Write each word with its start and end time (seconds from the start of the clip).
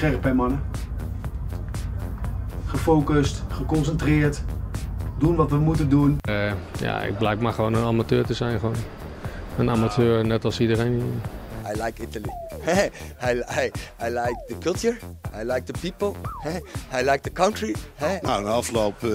scherp 0.00 0.22
hè 0.22 0.34
mannen. 0.34 0.62
Gefocust, 2.66 3.42
geconcentreerd. 3.48 4.42
Doen 5.18 5.36
wat 5.36 5.50
we 5.50 5.56
moeten 5.56 5.88
doen. 5.88 6.18
Uh, 6.28 6.52
ja, 6.78 7.02
ik 7.02 7.18
blijk 7.18 7.40
maar 7.40 7.52
gewoon 7.52 7.74
een 7.74 7.84
amateur 7.84 8.24
te 8.24 8.34
zijn. 8.34 8.58
Gewoon. 8.58 8.74
Een 9.58 9.70
amateur, 9.70 10.26
net 10.26 10.44
als 10.44 10.60
iedereen. 10.60 11.20
I 11.74 11.82
like 11.82 12.02
Italy. 12.02 12.30
I, 13.30 13.42
I, 13.62 13.70
I 14.02 14.08
like 14.08 14.44
the 14.48 14.58
culture. 14.58 14.96
I 15.40 15.44
like 15.44 15.72
the 15.72 15.90
people. 15.90 16.20
I 17.00 17.02
like 17.10 17.20
the 17.20 17.32
country. 17.32 17.74
Nou, 18.22 18.42
na 18.42 18.50
afloop 18.50 19.02
uh, 19.02 19.10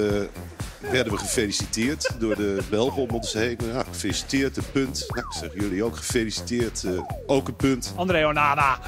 werden 0.92 1.14
we 1.14 1.17
gefeliciteerd 1.17 2.16
door 2.20 2.36
de 2.36 2.62
Belgen 2.70 3.02
om 3.02 3.09
ons 3.09 3.34
heen. 3.34 3.58
Ja, 3.73 3.84
gefeliciteerd, 3.84 4.58
een 4.58 4.72
punt. 4.72 5.06
Nou, 5.08 5.28
ik 5.28 5.34
zeg 5.34 5.54
jullie 5.54 5.84
ook 5.84 5.95
gefeliciteerd, 5.95 6.84
uh, 6.84 7.00
ook 7.26 7.48
een 7.48 7.56
punt. 7.56 7.94
André 7.95 8.28
Onana. 8.28 8.80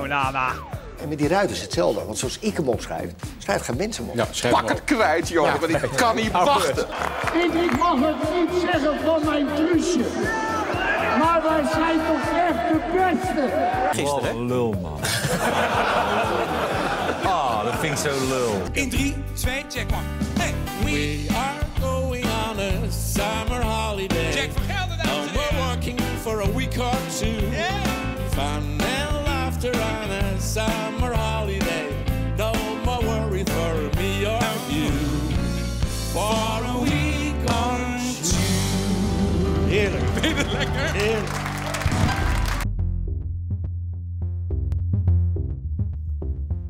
Onana. 0.00 0.52
En 1.00 1.08
met 1.08 1.18
die 1.18 1.28
ruiters 1.28 1.60
hetzelfde. 1.60 2.04
Want 2.04 2.18
zoals 2.18 2.38
ik 2.40 2.56
hem 2.56 2.68
opschrijf, 2.68 3.10
schrijft 3.38 3.64
geen 3.64 3.76
mensen 3.76 4.08
hem 4.08 4.20
op. 4.20 4.28
Ja, 4.32 4.50
Pak 4.50 4.68
het 4.68 4.84
kwijt, 4.84 5.28
joh. 5.28 5.46
Ja. 5.46 5.58
Want 5.58 5.72
ik 5.72 5.90
kan 5.96 6.16
niet 6.16 6.32
wachten. 6.32 6.86
Ik, 7.34 7.54
ik 7.54 7.78
mag 7.78 7.98
het 8.00 8.16
niet 8.34 8.62
zeggen 8.70 9.00
van 9.04 9.24
mijn 9.24 9.46
klusje. 9.54 9.98
Maar 11.18 11.42
wij 11.42 11.64
zijn 11.72 11.98
toch 12.06 12.30
echt 12.36 12.68
de 12.68 12.80
beste. 12.92 13.48
Gisteren, 13.92 14.36
hè? 14.36 14.44
lul, 14.44 14.74
man. 14.82 15.00
Ah, 17.24 17.64
dat 17.64 17.74
vind 17.80 17.92
ik 17.92 18.10
zo 18.10 18.26
lul. 18.28 18.52
In 18.72 18.90
3, 18.90 19.14
2, 19.34 19.64
check 19.68 19.90
maar. 19.90 20.02
Hey. 20.38 20.54
We 20.84 21.26
are 21.34 21.58
going 21.80 22.24
on 22.24 22.58
a 22.58 22.90
summer 22.90 23.62
holiday. 23.64 24.32
Jack 24.32 24.48
van 24.52 24.62
Gelder, 24.76 24.96
dames 24.96 25.26
en 25.26 25.32
We're 25.32 25.64
working 25.66 26.00
for 26.22 26.40
a 26.42 26.50
week 26.54 26.78
or 26.78 26.96
two. 27.18 27.26
Yeah. 27.50 27.68
Fun 28.30 28.80
and 28.80 29.26
laughter 29.26 29.87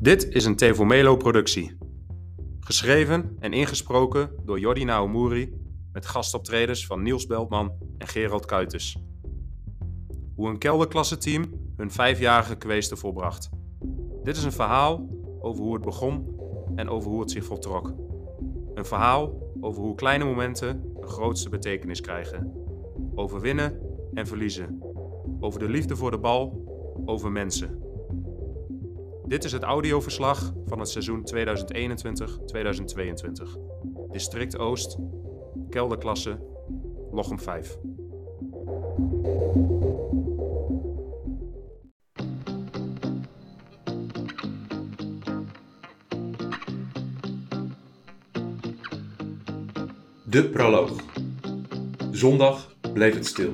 Dit 0.01 0.29
is 0.29 0.45
een 0.45 0.55
Tevomelo 0.55 1.17
productie. 1.17 1.77
Geschreven 2.59 3.35
en 3.39 3.53
ingesproken 3.53 4.29
door 4.45 4.59
Jordi 4.59 4.83
Naomuri 4.83 5.53
met 5.93 6.05
gastoptredens 6.05 6.85
van 6.85 7.01
Niels 7.01 7.25
Beltman 7.25 7.71
en 7.97 8.07
Gerald 8.07 8.45
Kuitens. 8.45 8.97
Hoe 10.35 10.49
een 10.49 10.57
kelderklasseteam 10.57 11.43
hun 11.75 11.91
vijfjarige 11.91 12.55
kweeste 12.55 12.95
volbracht. 12.95 13.49
Dit 14.23 14.37
is 14.37 14.43
een 14.43 14.51
verhaal 14.51 15.09
over 15.39 15.63
hoe 15.63 15.73
het 15.73 15.83
begon 15.83 16.39
en 16.75 16.89
over 16.89 17.09
hoe 17.09 17.21
het 17.21 17.31
zich 17.31 17.45
voltrok. 17.45 17.93
Een 18.73 18.85
verhaal 18.85 19.53
over 19.61 19.81
hoe 19.81 19.95
kleine 19.95 20.23
momenten 20.23 20.93
de 20.99 21.07
grootste 21.07 21.49
betekenis 21.49 22.01
krijgen. 22.01 22.53
Over 23.15 23.41
winnen 23.41 23.88
en 24.13 24.27
verliezen. 24.27 24.79
Over 25.39 25.59
de 25.59 25.69
liefde 25.69 25.95
voor 25.95 26.11
de 26.11 26.19
bal, 26.19 26.63
over 27.05 27.31
mensen. 27.31 27.83
Dit 29.25 29.43
is 29.43 29.51
het 29.51 29.63
audioverslag 29.63 30.53
van 30.65 30.79
het 30.79 30.89
seizoen 30.89 31.29
2021-2022. 31.35 31.39
District 34.11 34.57
Oost, 34.57 34.97
kelderklasse, 35.69 36.39
Lochem 37.11 37.39
5. 37.39 37.77
De 50.23 50.49
proloog. 50.49 50.91
Zondag 52.11 52.75
bleef 52.93 53.13
het 53.13 53.25
stil. 53.25 53.53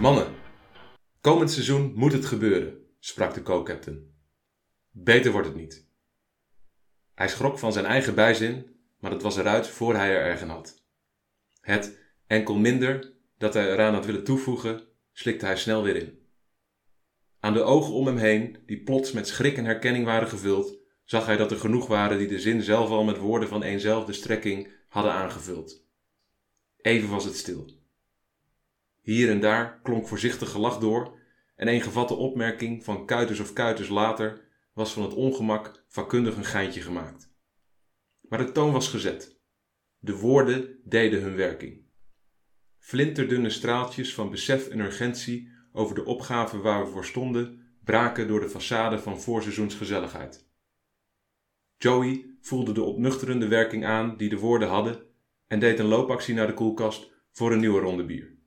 Mannen, 0.00 0.34
komend 1.20 1.50
seizoen 1.50 1.92
moet 1.94 2.12
het 2.12 2.24
gebeuren, 2.24 2.86
sprak 2.98 3.34
de 3.34 3.42
co-captain. 3.42 4.14
Beter 4.90 5.32
wordt 5.32 5.46
het 5.46 5.56
niet. 5.56 5.88
Hij 7.14 7.28
schrok 7.28 7.58
van 7.58 7.72
zijn 7.72 7.84
eigen 7.84 8.14
bijzin, 8.14 8.76
maar 8.98 9.10
het 9.10 9.22
was 9.22 9.36
eruit 9.36 9.66
voor 9.66 9.94
hij 9.94 10.10
er 10.10 10.22
erg 10.22 10.42
had. 10.42 10.82
Het 11.60 11.98
enkel 12.26 12.54
minder 12.54 13.12
dat 13.38 13.54
hij 13.54 13.72
eraan 13.72 13.94
had 13.94 14.06
willen 14.06 14.24
toevoegen, 14.24 14.82
slikte 15.12 15.46
hij 15.46 15.56
snel 15.56 15.82
weer 15.82 15.96
in. 15.96 16.18
Aan 17.40 17.52
de 17.52 17.62
ogen 17.62 17.94
om 17.94 18.06
hem 18.06 18.18
heen, 18.18 18.56
die 18.66 18.82
plots 18.82 19.12
met 19.12 19.28
schrik 19.28 19.56
en 19.56 19.64
herkenning 19.64 20.04
waren 20.04 20.28
gevuld, 20.28 20.78
zag 21.04 21.26
hij 21.26 21.36
dat 21.36 21.50
er 21.50 21.58
genoeg 21.58 21.86
waren 21.86 22.18
die 22.18 22.28
de 22.28 22.40
zin 22.40 22.62
zelf 22.62 22.88
al 22.88 23.04
met 23.04 23.18
woorden 23.18 23.48
van 23.48 23.62
eenzelfde 23.62 24.12
strekking 24.12 24.72
hadden 24.88 25.12
aangevuld. 25.12 25.84
Even 26.76 27.08
was 27.08 27.24
het 27.24 27.36
stil. 27.36 27.79
Hier 29.00 29.30
en 29.30 29.40
daar 29.40 29.80
klonk 29.82 30.08
voorzichtig 30.08 30.50
gelach 30.50 30.78
door 30.78 31.18
en 31.56 31.68
een 31.68 31.80
gevatte 31.80 32.14
opmerking 32.14 32.84
van 32.84 33.06
kuiters 33.06 33.40
of 33.40 33.52
kuiters 33.52 33.88
later 33.88 34.48
was 34.72 34.92
van 34.92 35.02
het 35.02 35.14
ongemak 35.14 35.84
vakkundig 35.88 36.36
een 36.36 36.44
geintje 36.44 36.80
gemaakt. 36.80 37.32
Maar 38.20 38.38
de 38.38 38.52
toon 38.52 38.72
was 38.72 38.88
gezet. 38.88 39.38
De 39.98 40.16
woorden 40.16 40.80
deden 40.84 41.22
hun 41.22 41.36
werking. 41.36 41.88
Flinterdunne 42.78 43.50
straaltjes 43.50 44.14
van 44.14 44.30
besef 44.30 44.68
en 44.68 44.80
urgentie 44.80 45.50
over 45.72 45.94
de 45.94 46.04
opgave 46.04 46.58
waar 46.58 46.84
we 46.84 46.90
voor 46.90 47.04
stonden 47.04 47.60
braken 47.84 48.28
door 48.28 48.40
de 48.40 48.48
façade 48.48 49.02
van 49.02 49.20
voorseizoensgezelligheid. 49.20 50.48
Joey 51.76 52.36
voelde 52.40 52.72
de 52.72 52.82
opnuchterende 52.82 53.48
werking 53.48 53.84
aan 53.84 54.16
die 54.16 54.28
de 54.28 54.38
woorden 54.38 54.68
hadden 54.68 55.02
en 55.46 55.60
deed 55.60 55.78
een 55.78 55.86
loopactie 55.86 56.34
naar 56.34 56.46
de 56.46 56.54
koelkast 56.54 57.10
voor 57.30 57.52
een 57.52 57.60
nieuwe 57.60 57.80
ronde 57.80 58.04
bier. 58.04 58.38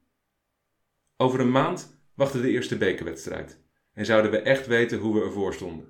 Over 1.23 1.39
een 1.39 1.51
maand 1.51 2.00
wachtte 2.16 2.41
de 2.41 2.50
eerste 2.50 2.78
bekerwedstrijd 2.78 3.61
en 3.94 4.06
zouden 4.06 4.31
we 4.31 4.38
echt 4.38 4.67
weten 4.67 5.00
hoe 5.00 5.13
we 5.13 5.22
ervoor 5.22 5.53
stonden. 5.53 5.88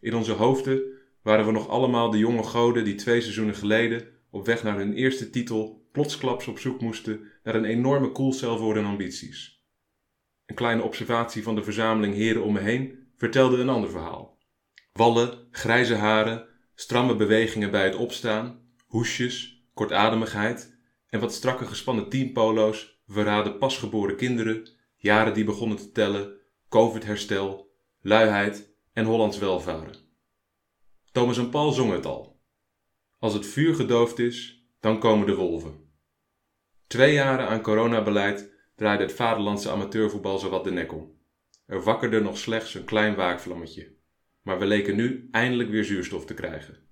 In 0.00 0.14
onze 0.14 0.32
hoofden 0.32 0.82
waren 1.22 1.46
we 1.46 1.52
nog 1.52 1.68
allemaal 1.68 2.10
de 2.10 2.18
jonge 2.18 2.42
goden 2.42 2.84
die 2.84 2.94
twee 2.94 3.20
seizoenen 3.20 3.54
geleden 3.54 4.08
op 4.30 4.46
weg 4.46 4.62
naar 4.62 4.76
hun 4.76 4.92
eerste 4.92 5.30
titel 5.30 5.88
plotsklaps 5.92 6.46
op 6.46 6.58
zoek 6.58 6.80
moesten 6.80 7.20
naar 7.42 7.54
een 7.54 7.64
enorme 7.64 8.12
koelcel 8.12 8.58
voor 8.58 8.74
hun 8.74 8.84
ambities. 8.84 9.64
Een 10.46 10.54
kleine 10.54 10.82
observatie 10.82 11.42
van 11.42 11.54
de 11.54 11.62
verzameling 11.62 12.14
heren 12.14 12.42
om 12.42 12.52
me 12.52 12.60
heen 12.60 13.08
vertelde 13.16 13.56
een 13.56 13.68
ander 13.68 13.90
verhaal. 13.90 14.38
Wallen, 14.92 15.48
grijze 15.50 15.94
haren, 15.94 16.46
stramme 16.74 17.16
bewegingen 17.16 17.70
bij 17.70 17.84
het 17.84 17.96
opstaan, 17.96 18.60
hoesjes, 18.86 19.64
kortademigheid 19.74 20.78
en 21.08 21.20
wat 21.20 21.34
strakke 21.34 21.66
gespannen 21.66 22.08
teampolo's 22.08 22.97
verraden 23.08 23.58
pasgeboren 23.58 24.16
kinderen, 24.16 24.68
jaren 24.96 25.34
die 25.34 25.44
begonnen 25.44 25.76
te 25.76 25.92
tellen, 25.92 26.36
COVID-herstel, 26.68 27.74
luiheid 28.00 28.74
en 28.92 29.04
Hollands 29.04 29.38
welvaren. 29.38 29.94
Thomas 31.12 31.38
en 31.38 31.50
Paul 31.50 31.72
zongen 31.72 31.94
het 31.94 32.06
al. 32.06 32.40
Als 33.18 33.34
het 33.34 33.46
vuur 33.46 33.74
gedoofd 33.74 34.18
is, 34.18 34.66
dan 34.80 34.98
komen 34.98 35.26
de 35.26 35.34
wolven. 35.34 35.86
Twee 36.86 37.12
jaren 37.12 37.48
aan 37.48 37.62
coronabeleid 37.62 38.52
draaide 38.76 39.02
het 39.02 39.12
vaderlandse 39.12 39.70
amateurvoetbal 39.70 40.38
zowat 40.38 40.64
de 40.64 40.70
nek 40.70 40.92
om. 40.92 41.16
Er 41.66 41.82
wakkerde 41.82 42.20
nog 42.20 42.38
slechts 42.38 42.74
een 42.74 42.84
klein 42.84 43.14
waakvlammetje, 43.14 43.96
maar 44.42 44.58
we 44.58 44.66
leken 44.66 44.96
nu 44.96 45.28
eindelijk 45.30 45.70
weer 45.70 45.84
zuurstof 45.84 46.24
te 46.24 46.34
krijgen. 46.34 46.88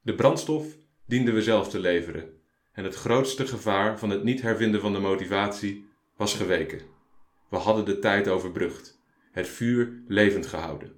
De 0.00 0.14
brandstof 0.14 0.76
dienden 1.06 1.34
we 1.34 1.42
zelf 1.42 1.68
te 1.68 1.78
leveren 1.78 2.39
en 2.80 2.86
het 2.86 2.94
grootste 2.94 3.46
gevaar 3.46 3.98
van 3.98 4.10
het 4.10 4.24
niet 4.24 4.42
hervinden 4.42 4.80
van 4.80 4.92
de 4.92 4.98
motivatie 4.98 5.88
was 6.16 6.34
geweken. 6.34 6.80
We 7.48 7.56
hadden 7.56 7.84
de 7.84 7.98
tijd 7.98 8.28
overbrugd, 8.28 9.00
het 9.32 9.48
vuur 9.48 9.92
levend 10.08 10.46
gehouden. 10.46 10.92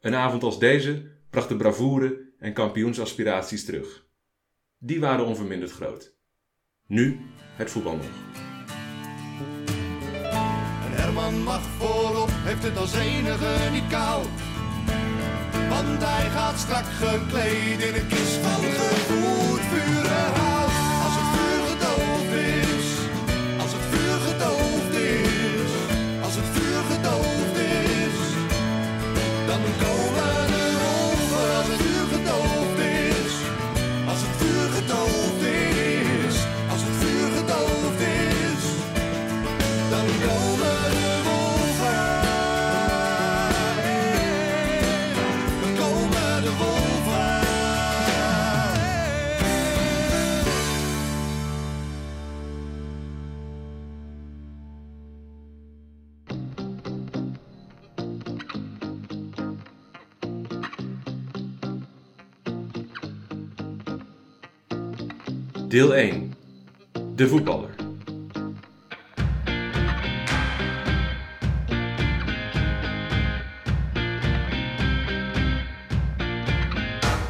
Een 0.00 0.14
avond 0.14 0.42
als 0.42 0.58
deze 0.58 1.10
bracht 1.30 1.48
de 1.48 1.56
bravoure 1.56 2.20
en 2.38 2.52
kampioensaspiraties 2.52 3.64
terug. 3.64 4.06
Die 4.78 5.00
waren 5.00 5.26
onverminderd 5.26 5.70
groot. 5.70 6.14
Nu 6.86 7.20
het 7.54 7.70
voetbal 7.70 7.96
nog. 7.96 8.06
Herman 10.90 11.42
mag 11.42 11.62
voorop, 11.62 12.30
heeft 12.32 12.62
het 12.62 12.76
als 12.76 12.94
enige 12.94 13.70
niet 13.72 13.88
koud. 13.90 14.28
Want 15.68 16.02
hij 16.04 16.30
gaat 16.30 16.58
strak 16.58 16.84
gekleed 16.84 17.82
in 17.82 17.94
een 17.94 18.06
kist 18.08 18.36
van 18.36 18.60
dan 29.62 29.72
komen 29.80 30.25
Deel 65.76 65.94
1. 65.94 66.32
De 67.14 67.28
voetballer. 67.28 67.74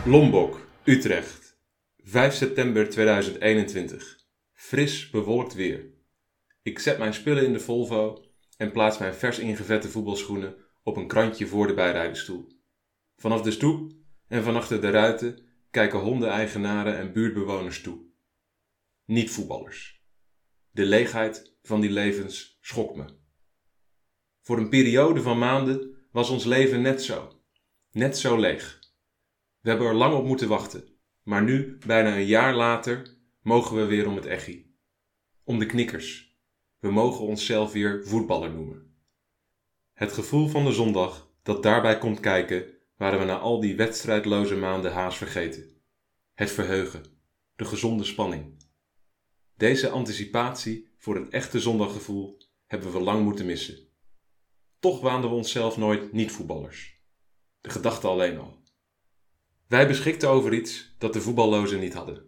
Lombok, 0.04 0.60
Utrecht. 0.84 1.58
5 2.02 2.34
september 2.34 2.88
2021. 2.88 4.18
Fris 4.52 5.10
bewolkt 5.10 5.54
weer. 5.54 5.86
Ik 6.62 6.78
zet 6.78 6.98
mijn 6.98 7.14
spullen 7.14 7.44
in 7.44 7.52
de 7.52 7.60
Volvo 7.60 8.24
en 8.56 8.72
plaats 8.72 8.98
mijn 8.98 9.14
vers 9.14 9.38
ingevette 9.38 9.88
voetbalschoenen 9.88 10.54
op 10.82 10.96
een 10.96 11.06
krantje 11.06 11.46
voor 11.46 11.66
de 11.66 11.74
bijrijdersstoel. 11.74 12.46
Vanaf 13.16 13.42
de 13.42 13.50
stoep 13.50 13.92
en 14.28 14.42
van 14.42 14.56
achter 14.56 14.80
de 14.80 14.90
ruiten 14.90 15.38
kijken 15.70 15.98
hondeneigenaren 15.98 16.98
en 16.98 17.12
buurtbewoners 17.12 17.80
toe. 17.80 18.05
Niet 19.06 19.30
voetballers. 19.30 20.04
De 20.70 20.84
leegheid 20.84 21.56
van 21.62 21.80
die 21.80 21.90
levens 21.90 22.58
schokt 22.60 22.96
me. 22.96 23.04
Voor 24.40 24.58
een 24.58 24.68
periode 24.68 25.22
van 25.22 25.38
maanden 25.38 25.96
was 26.12 26.30
ons 26.30 26.44
leven 26.44 26.82
net 26.82 27.02
zo. 27.02 27.40
Net 27.90 28.18
zo 28.18 28.36
leeg. 28.36 28.78
We 29.60 29.68
hebben 29.68 29.88
er 29.88 29.94
lang 29.94 30.14
op 30.14 30.24
moeten 30.24 30.48
wachten, 30.48 30.84
maar 31.22 31.42
nu, 31.42 31.78
bijna 31.86 32.16
een 32.16 32.26
jaar 32.26 32.54
later, 32.54 33.16
mogen 33.42 33.76
we 33.76 33.84
weer 33.84 34.06
om 34.08 34.16
het 34.16 34.26
echi. 34.26 34.76
Om 35.44 35.58
de 35.58 35.66
knikkers. 35.66 36.38
We 36.78 36.90
mogen 36.90 37.26
onszelf 37.26 37.72
weer 37.72 38.06
voetballer 38.06 38.50
noemen. 38.50 38.96
Het 39.92 40.12
gevoel 40.12 40.48
van 40.48 40.64
de 40.64 40.72
zondag 40.72 41.30
dat 41.42 41.62
daarbij 41.62 41.98
komt 41.98 42.20
kijken, 42.20 42.74
waren 42.96 43.18
we 43.18 43.24
na 43.24 43.38
al 43.38 43.60
die 43.60 43.76
wedstrijdloze 43.76 44.56
maanden 44.56 44.92
haast 44.92 45.18
vergeten. 45.18 45.82
Het 46.34 46.50
verheugen, 46.50 47.02
de 47.56 47.64
gezonde 47.64 48.04
spanning. 48.04 48.55
Deze 49.56 49.88
anticipatie 49.88 50.88
voor 50.98 51.16
een 51.16 51.30
echte 51.30 51.60
zondaggevoel 51.60 52.38
hebben 52.66 52.92
we 52.92 53.00
lang 53.00 53.24
moeten 53.24 53.46
missen. 53.46 53.78
Toch 54.80 55.00
waanden 55.00 55.30
we 55.30 55.36
onszelf 55.36 55.76
nooit 55.76 56.12
niet-voetballers. 56.12 57.00
De 57.60 57.70
gedachte 57.70 58.06
alleen 58.06 58.38
al. 58.38 58.58
Wij 59.66 59.86
beschikten 59.86 60.28
over 60.28 60.54
iets 60.54 60.94
dat 60.98 61.12
de 61.12 61.20
voetballozen 61.20 61.80
niet 61.80 61.94
hadden. 61.94 62.22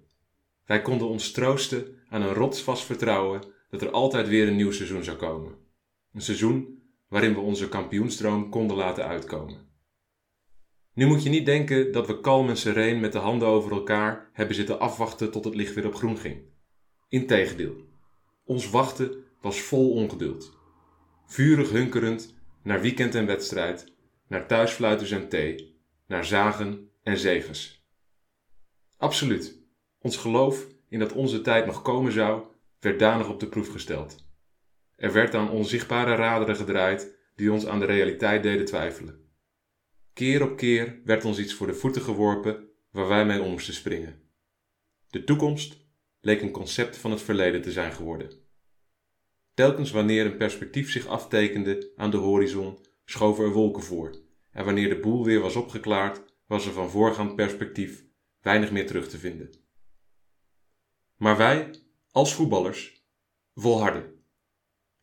Wij 0.65 0.83
konden 0.83 1.09
ons 1.09 1.31
troosten 1.31 1.99
aan 2.09 2.23
een 2.23 2.35
rotsvast 2.35 2.83
vertrouwen 2.83 3.43
dat 3.71 3.83
er 3.83 3.91
altijd 3.91 4.29
weer 4.29 4.49
een 4.49 4.57
nieuw 4.57 4.73
seizoen 4.73 5.05
zou 5.05 5.17
komen. 5.17 5.55
Een 6.13 6.21
seizoen 6.21 6.83
waarin 7.09 7.35
we 7.35 7.41
onze 7.41 7.69
kampioenstroom 7.69 8.51
konden 8.51 8.77
laten 8.77 9.07
uitkomen. 9.07 9.69
Nu 10.93 11.07
moet 11.07 11.23
je 11.23 11.31
niet 11.31 11.47
denken 11.47 11.93
dat 11.93 12.07
we 12.07 12.21
kalm 12.21 12.49
en 12.49 12.57
sereen 12.57 13.01
met 13.01 13.13
de 13.13 13.19
handen 13.19 13.49
over 13.49 13.73
elkaar 13.73 14.31
hebben 14.33 14.55
zitten 14.55 14.81
afwachten 14.81 15.31
tot 15.31 15.45
het 15.45 15.55
licht 15.55 15.75
weer 15.75 15.87
op 15.87 15.95
groen 15.95 16.19
ging. 16.19 16.57
Integendeel, 17.10 17.76
ons 18.44 18.70
wachten 18.70 19.25
was 19.40 19.60
vol 19.60 19.93
ongeduld. 19.93 20.56
Vurig 21.26 21.70
hunkerend 21.70 22.34
naar 22.62 22.81
weekend 22.81 23.14
en 23.14 23.26
wedstrijd, 23.26 23.93
naar 24.26 24.46
thuisfluiters 24.46 25.10
en 25.10 25.28
thee, 25.28 25.81
naar 26.06 26.25
zagen 26.25 26.90
en 27.02 27.19
zegens. 27.19 27.87
Absoluut, 28.96 29.58
ons 29.99 30.16
geloof 30.16 30.66
in 30.88 30.99
dat 30.99 31.12
onze 31.12 31.40
tijd 31.40 31.66
nog 31.66 31.82
komen 31.82 32.12
zou, 32.12 32.46
werd 32.81 32.99
danig 32.99 33.28
op 33.28 33.40
de 33.40 33.49
proef 33.49 33.69
gesteld. 33.69 34.26
Er 34.96 35.12
werd 35.12 35.34
aan 35.34 35.50
onzichtbare 35.50 36.14
raderen 36.14 36.56
gedraaid 36.56 37.16
die 37.37 37.52
ons 37.52 37.66
aan 37.66 37.81
de 37.81 37.87
realiteit 37.87 38.43
deden 38.43 38.66
twijfelen. 38.66 39.31
Keer 40.12 40.43
op 40.43 40.56
keer 40.56 41.00
werd 41.05 41.25
ons 41.25 41.38
iets 41.38 41.55
voor 41.55 41.66
de 41.66 41.75
voeten 41.75 42.02
geworpen 42.02 42.69
waar 42.90 43.08
wij 43.08 43.26
mee 43.26 43.43
om 43.43 43.50
moesten 43.50 43.75
springen. 43.75 44.22
De 45.10 45.25
toekomst 45.25 45.88
leek 46.29 46.43
een 46.43 46.51
concept 46.51 46.97
van 46.97 47.11
het 47.11 47.23
verleden 47.23 47.63
te 47.63 47.73
zijn 47.73 47.93
geworden. 47.93 48.31
Telkens 49.55 49.91
wanneer 49.91 50.27
een 50.27 50.37
perspectief 50.37 50.91
zich 50.91 51.07
aftekende 51.07 51.93
aan 51.97 52.11
de 52.11 52.17
horizon, 52.17 52.79
schoven 53.05 53.45
er 53.45 53.53
wolken 53.53 53.83
voor, 53.83 54.23
en 54.53 54.65
wanneer 54.65 54.89
de 54.89 55.01
boel 55.01 55.25
weer 55.25 55.41
was 55.41 55.57
opgeklaard, 55.57 56.23
was 56.47 56.67
er 56.67 56.73
van 56.73 56.91
voorgaand 56.91 57.37
perspectief 57.37 58.05
weinig 58.41 58.71
meer 58.71 58.87
terug 58.87 59.09
te 59.09 59.19
vinden. 59.19 59.51
Maar 61.17 61.37
wij, 61.37 61.71
als 62.11 62.35
voetballers, 62.35 63.07
volharden. 63.55 64.25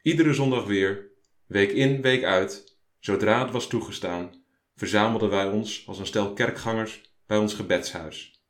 Iedere 0.01 0.33
zondag 0.33 0.65
weer, 0.65 1.11
week 1.45 1.71
in, 1.71 2.01
week 2.01 2.23
uit, 2.23 2.77
zodra 2.99 3.43
het 3.43 3.51
was 3.51 3.67
toegestaan, 3.67 4.43
verzamelden 4.75 5.29
wij 5.29 5.49
ons 5.49 5.87
als 5.87 5.99
een 5.99 6.05
stel 6.05 6.33
kerkgangers 6.33 7.01
bij 7.25 7.37
ons 7.37 7.53
gebedshuis. 7.53 8.43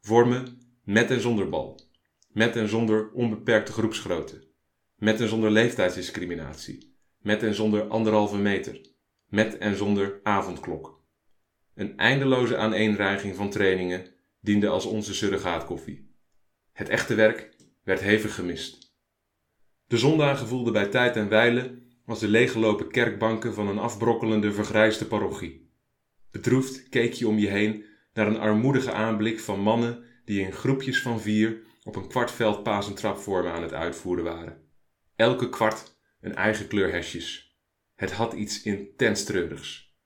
Vormen 0.00 0.58
met 0.84 1.10
en 1.10 1.20
zonder 1.20 1.48
bal, 1.48 1.83
met 2.34 2.56
en 2.56 2.68
zonder 2.68 3.10
onbeperkte 3.12 3.72
groepsgrootte, 3.72 4.42
met 4.96 5.20
en 5.20 5.28
zonder 5.28 5.50
leeftijdsdiscriminatie, 5.50 6.96
met 7.18 7.42
en 7.42 7.54
zonder 7.54 7.82
anderhalve 7.88 8.36
meter, 8.36 8.80
met 9.28 9.58
en 9.58 9.76
zonder 9.76 10.20
avondklok. 10.22 11.02
Een 11.74 11.96
eindeloze 11.96 12.56
aaneenreiging 12.56 13.36
van 13.36 13.50
trainingen 13.50 14.06
diende 14.40 14.68
als 14.68 14.84
onze 14.84 15.14
surrogaatkoffie. 15.14 16.10
Het 16.72 16.88
echte 16.88 17.14
werk 17.14 17.56
werd 17.84 18.00
hevig 18.00 18.34
gemist. 18.34 18.96
De 19.86 19.98
zondagen 19.98 20.46
voelden 20.46 20.72
bij 20.72 20.86
tijd 20.86 21.16
en 21.16 21.28
wijle 21.28 21.82
als 22.06 22.20
de 22.20 22.28
leeggelopen 22.28 22.90
kerkbanken 22.90 23.54
van 23.54 23.68
een 23.68 23.78
afbrokkelende 23.78 24.52
vergrijsde 24.52 25.04
parochie. 25.04 25.70
Bedroefd 26.30 26.88
keek 26.88 27.12
je 27.12 27.28
om 27.28 27.38
je 27.38 27.48
heen 27.48 27.84
naar 28.12 28.26
een 28.26 28.38
armoedige 28.38 28.92
aanblik 28.92 29.40
van 29.40 29.60
mannen 29.60 30.04
die 30.24 30.40
in 30.40 30.52
groepjes 30.52 31.02
van 31.02 31.20
vier 31.20 31.62
op 31.84 31.96
een 31.96 32.08
kwartveld 32.08 32.62
pasentrapvormen 32.62 33.52
aan 33.52 33.62
het 33.62 33.72
uitvoeren 33.72 34.24
waren. 34.24 34.68
Elke 35.16 35.48
kwart 35.48 35.96
een 36.20 36.34
eigen 36.34 36.66
kleur 36.66 36.92
hesjes. 36.92 37.58
Het 37.94 38.12
had 38.12 38.32
iets 38.32 38.62
intens 38.62 39.24
treurigs. 39.24 39.96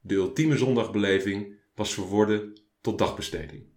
De 0.00 0.14
ultieme 0.14 0.56
zondagbeleving 0.56 1.58
was 1.74 1.94
verworden 1.94 2.60
tot 2.80 2.98
dagbesteding. 2.98 3.72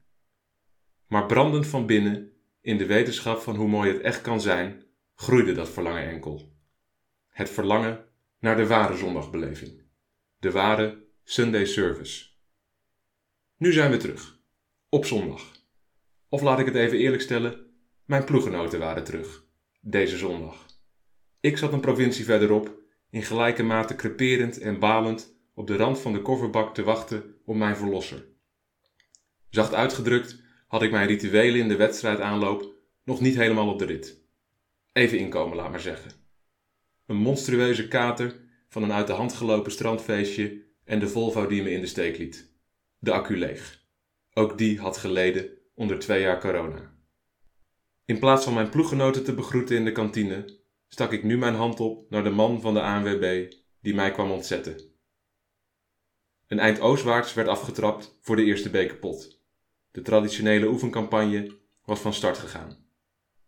Maar 1.07 1.25
brandend 1.25 1.67
van 1.67 1.85
binnen, 1.85 2.31
in 2.61 2.77
de 2.77 2.85
wetenschap 2.85 3.39
van 3.39 3.55
hoe 3.55 3.67
mooi 3.67 3.91
het 3.91 4.01
echt 4.01 4.21
kan 4.21 4.41
zijn, 4.41 4.83
groeide 5.15 5.53
dat 5.53 5.69
verlangen 5.69 6.09
enkel. 6.09 6.55
Het 7.27 7.49
verlangen 7.49 8.05
naar 8.39 8.55
de 8.55 8.67
ware 8.67 8.97
zondagbeleving. 8.97 9.81
De 10.39 10.51
ware 10.51 11.05
Sunday 11.23 11.65
service. 11.65 12.25
Nu 13.57 13.71
zijn 13.71 13.91
we 13.91 13.97
terug. 13.97 14.39
Op 14.89 15.05
zondag. 15.05 15.56
Of 16.29 16.41
laat 16.41 16.60
ik 16.60 16.65
het 16.65 16.75
even 16.75 16.98
eerlijk 16.98 17.22
stellen, 17.22 17.65
mijn 18.05 18.24
ploegenoten 18.24 18.79
waren 18.79 19.03
terug. 19.03 19.46
Deze 19.81 20.17
zondag. 20.17 20.65
Ik 21.39 21.57
zat 21.57 21.74
een 21.74 21.79
provincie 21.79 22.25
verderop, 22.25 22.79
in 23.10 23.24
gelijke 23.24 23.63
mate 23.63 23.96
creperend 23.96 24.60
en 24.60 24.79
balend 24.79 25.36
op 25.53 25.67
de 25.67 25.75
rand 25.75 26.00
van 26.00 26.13
de 26.13 26.22
kofferbak 26.22 26.74
te 26.74 26.84
wachten 26.84 27.36
op 27.46 27.55
mijn 27.55 27.75
verlosser. 27.75 28.25
Zacht 29.50 29.74
uitgedrukt 29.74 30.41
had 30.67 30.81
ik 30.81 30.91
mijn 30.91 31.07
rituelen 31.07 31.60
in 31.60 31.67
de 31.67 31.75
wedstrijdaanloop 31.75 32.75
nog 33.03 33.22
niet 33.22 33.36
helemaal 33.36 33.69
op 33.69 33.79
de 33.79 33.86
rit. 33.86 34.22
Even 34.93 35.17
inkomen, 35.17 35.57
laat 35.57 35.69
maar 35.69 35.79
zeggen. 35.79 36.12
Een 37.05 37.17
monstrueuze 37.17 37.88
kater 37.88 38.36
van 38.69 38.84
een 38.84 38.93
uit 38.93 39.07
de 39.07 39.13
hand 39.13 39.34
gelopen 39.34 39.72
strandfeestje 39.72 40.62
en 40.84 41.00
de 41.00 41.07
Volvo 41.07 41.48
die 41.48 41.63
me 41.63 41.72
in 41.72 41.81
de 41.81 41.88
steek 41.88 42.17
liet. 42.17 42.51
De 43.00 43.12
accu 43.12 43.38
leeg. 43.38 43.86
Ook 44.34 44.57
die 44.57 44.79
had 44.79 44.98
geleden 44.98 45.56
onder 45.77 46.00
twee 46.00 46.22
jaar 46.22 46.39
corona. 46.39 46.93
In 48.05 48.19
plaats 48.19 48.43
van 48.43 48.53
mijn 48.53 48.69
ploeggenoten 48.69 49.24
te 49.24 49.34
begroeten 49.34 49.75
in 49.75 49.86
de 49.86 49.91
kantine, 49.91 50.60
stak 50.88 51.12
ik 51.12 51.24
nu 51.24 51.38
mijn 51.38 51.55
hand 51.55 51.79
op 51.79 52.10
naar 52.10 52.24
de 52.24 52.29
man 52.29 52.62
van 52.62 52.74
de 52.74 52.81
ANWB 52.81 53.51
die 53.81 53.96
mij 53.96 54.12
kwam 54.12 54.31
ontzetten. 54.31 54.81
Een 56.48 56.60
eind 56.60 56.79
oostwaarts 56.79 57.34
werd 57.34 57.48
afgetrapt 57.48 58.17
voor 58.22 58.36
de 58.36 58.43
eerste 58.43 58.69
bekerpot. 58.69 59.41
De 59.91 60.01
traditionele 60.01 60.67
oefencampagne 60.67 61.57
was 61.86 62.00
van 62.00 62.13
start 62.13 62.38
gegaan. 62.38 62.77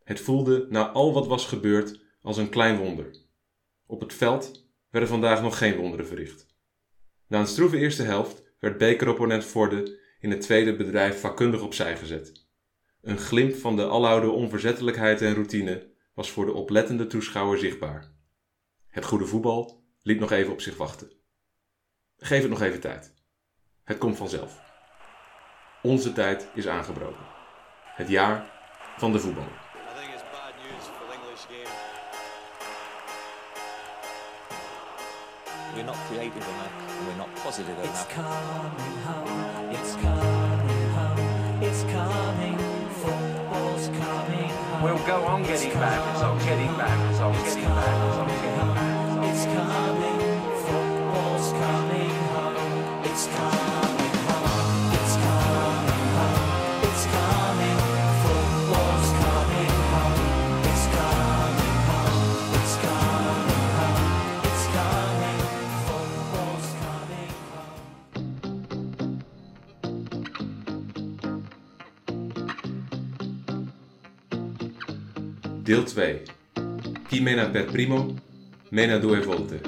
Het 0.04 0.20
voelde 0.20 0.66
na 0.70 0.90
al 0.90 1.14
wat 1.14 1.28
was 1.28 1.46
gebeurd 1.46 2.00
als 2.22 2.38
een 2.38 2.50
klein 2.50 2.78
wonder. 2.78 3.12
Op 3.86 4.00
het 4.00 4.14
veld 4.14 4.70
werden 4.90 5.10
vandaag 5.10 5.42
nog 5.42 5.58
geen 5.58 5.76
wonderen 5.76 6.08
verricht. 6.08 6.48
Na 7.28 7.40
een 7.40 7.48
stroeve 7.48 7.78
eerste 7.78 8.04
helft 8.04 8.44
werd 8.60 8.78
bekeropponent 8.78 9.46
Vorde 9.46 10.00
in 10.20 10.32
het 10.32 10.42
tweede 10.42 10.76
bedrijf 10.76 11.20
vakkundig 11.20 11.62
opzij 11.62 11.98
gezet. 11.98 12.48
Een 13.02 13.18
glimp 13.18 13.56
van 13.56 13.76
de 13.76 13.86
aloude 13.88 14.30
onverzettelijkheid 14.30 15.22
en 15.22 15.34
routine 15.34 15.92
was 16.14 16.32
voor 16.32 16.46
de 16.46 16.54
oplettende 16.54 17.08
toeschouwer 17.08 17.58
zichtbaar. 17.58 18.12
Het 18.88 19.06
goede 19.06 19.26
voetbal 19.26 19.84
liet 20.02 20.20
nog 20.20 20.32
even 20.32 20.52
op 20.52 20.62
zich 20.62 20.78
wachten. 20.78 21.12
Geef 22.18 22.42
het 22.42 22.50
nog 22.50 22.62
even 22.62 22.80
tijd. 22.80 23.14
Het 23.84 23.98
komt 23.98 24.18
vanzelf. 24.18 24.60
Onze 25.82 26.14
tijd 26.14 26.50
is 26.54 26.68
aangebroken. 26.68 27.26
Het 27.96 28.10
jaar 28.10 28.52
van 28.98 29.12
de 29.12 29.20
voetbal. 29.20 29.48
We're 35.74 35.84
not 35.84 35.98
creative 36.08 36.50
enough. 36.50 37.06
We're 37.06 37.16
not 37.16 37.44
positive 37.44 37.82
enough. 37.82 39.59
It's 41.70 41.84
coming. 41.84 42.56
It's 42.56 43.04
coming 43.04 43.36
home. 43.46 43.76
It's 43.76 43.88
coming. 43.90 43.90
Football's 43.90 43.90
coming. 44.00 44.84
We'll 44.84 45.06
go 45.06 45.24
on 45.26 45.44
getting 45.44 45.74
back, 45.74 46.24
on 46.24 46.40
getting 46.40 46.76
back, 46.78 47.22
on 47.22 47.34
getting 47.44 47.64
back, 47.64 48.18
on 48.18 48.28
getting 48.28 48.74
back. 48.74 49.30
It's 49.30 49.46
coming, 49.46 50.42
football's 50.66 51.52
coming 51.52 52.10
home. 52.34 53.04
It's 53.06 53.28
coming 53.28 53.79
Deel 75.70 75.84
2. 75.84 76.22
Chi 77.08 77.22
mena 77.22 77.50
per 77.50 77.66
primo, 77.66 78.16
mena 78.70 78.98
due 78.98 79.22
volte. 79.22 79.60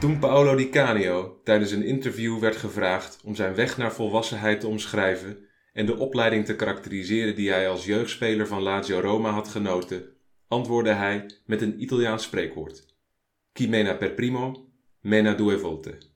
Toen 0.00 0.18
Paolo 0.18 0.54
Di 0.54 0.68
Canio 0.68 1.40
tijdens 1.44 1.70
een 1.70 1.84
interview 1.84 2.38
werd 2.38 2.56
gevraagd 2.56 3.20
om 3.24 3.34
zijn 3.34 3.54
weg 3.54 3.76
naar 3.76 3.92
volwassenheid 3.92 4.60
te 4.60 4.66
omschrijven 4.66 5.38
en 5.72 5.86
de 5.86 5.96
opleiding 5.96 6.44
te 6.44 6.56
karakteriseren 6.56 7.34
die 7.34 7.50
hij 7.50 7.68
als 7.68 7.84
jeugdspeler 7.84 8.46
van 8.46 8.62
Lazio 8.62 9.00
Roma 9.00 9.30
had 9.30 9.48
genoten, 9.48 10.16
antwoordde 10.48 10.92
hij 10.92 11.26
met 11.46 11.62
een 11.62 11.82
Italiaans 11.82 12.22
spreekwoord. 12.22 12.86
Chi 13.52 13.68
mena 13.68 13.94
per 13.94 14.10
primo, 14.10 14.68
mena 15.00 15.34
due 15.34 15.58
volte. 15.58 16.10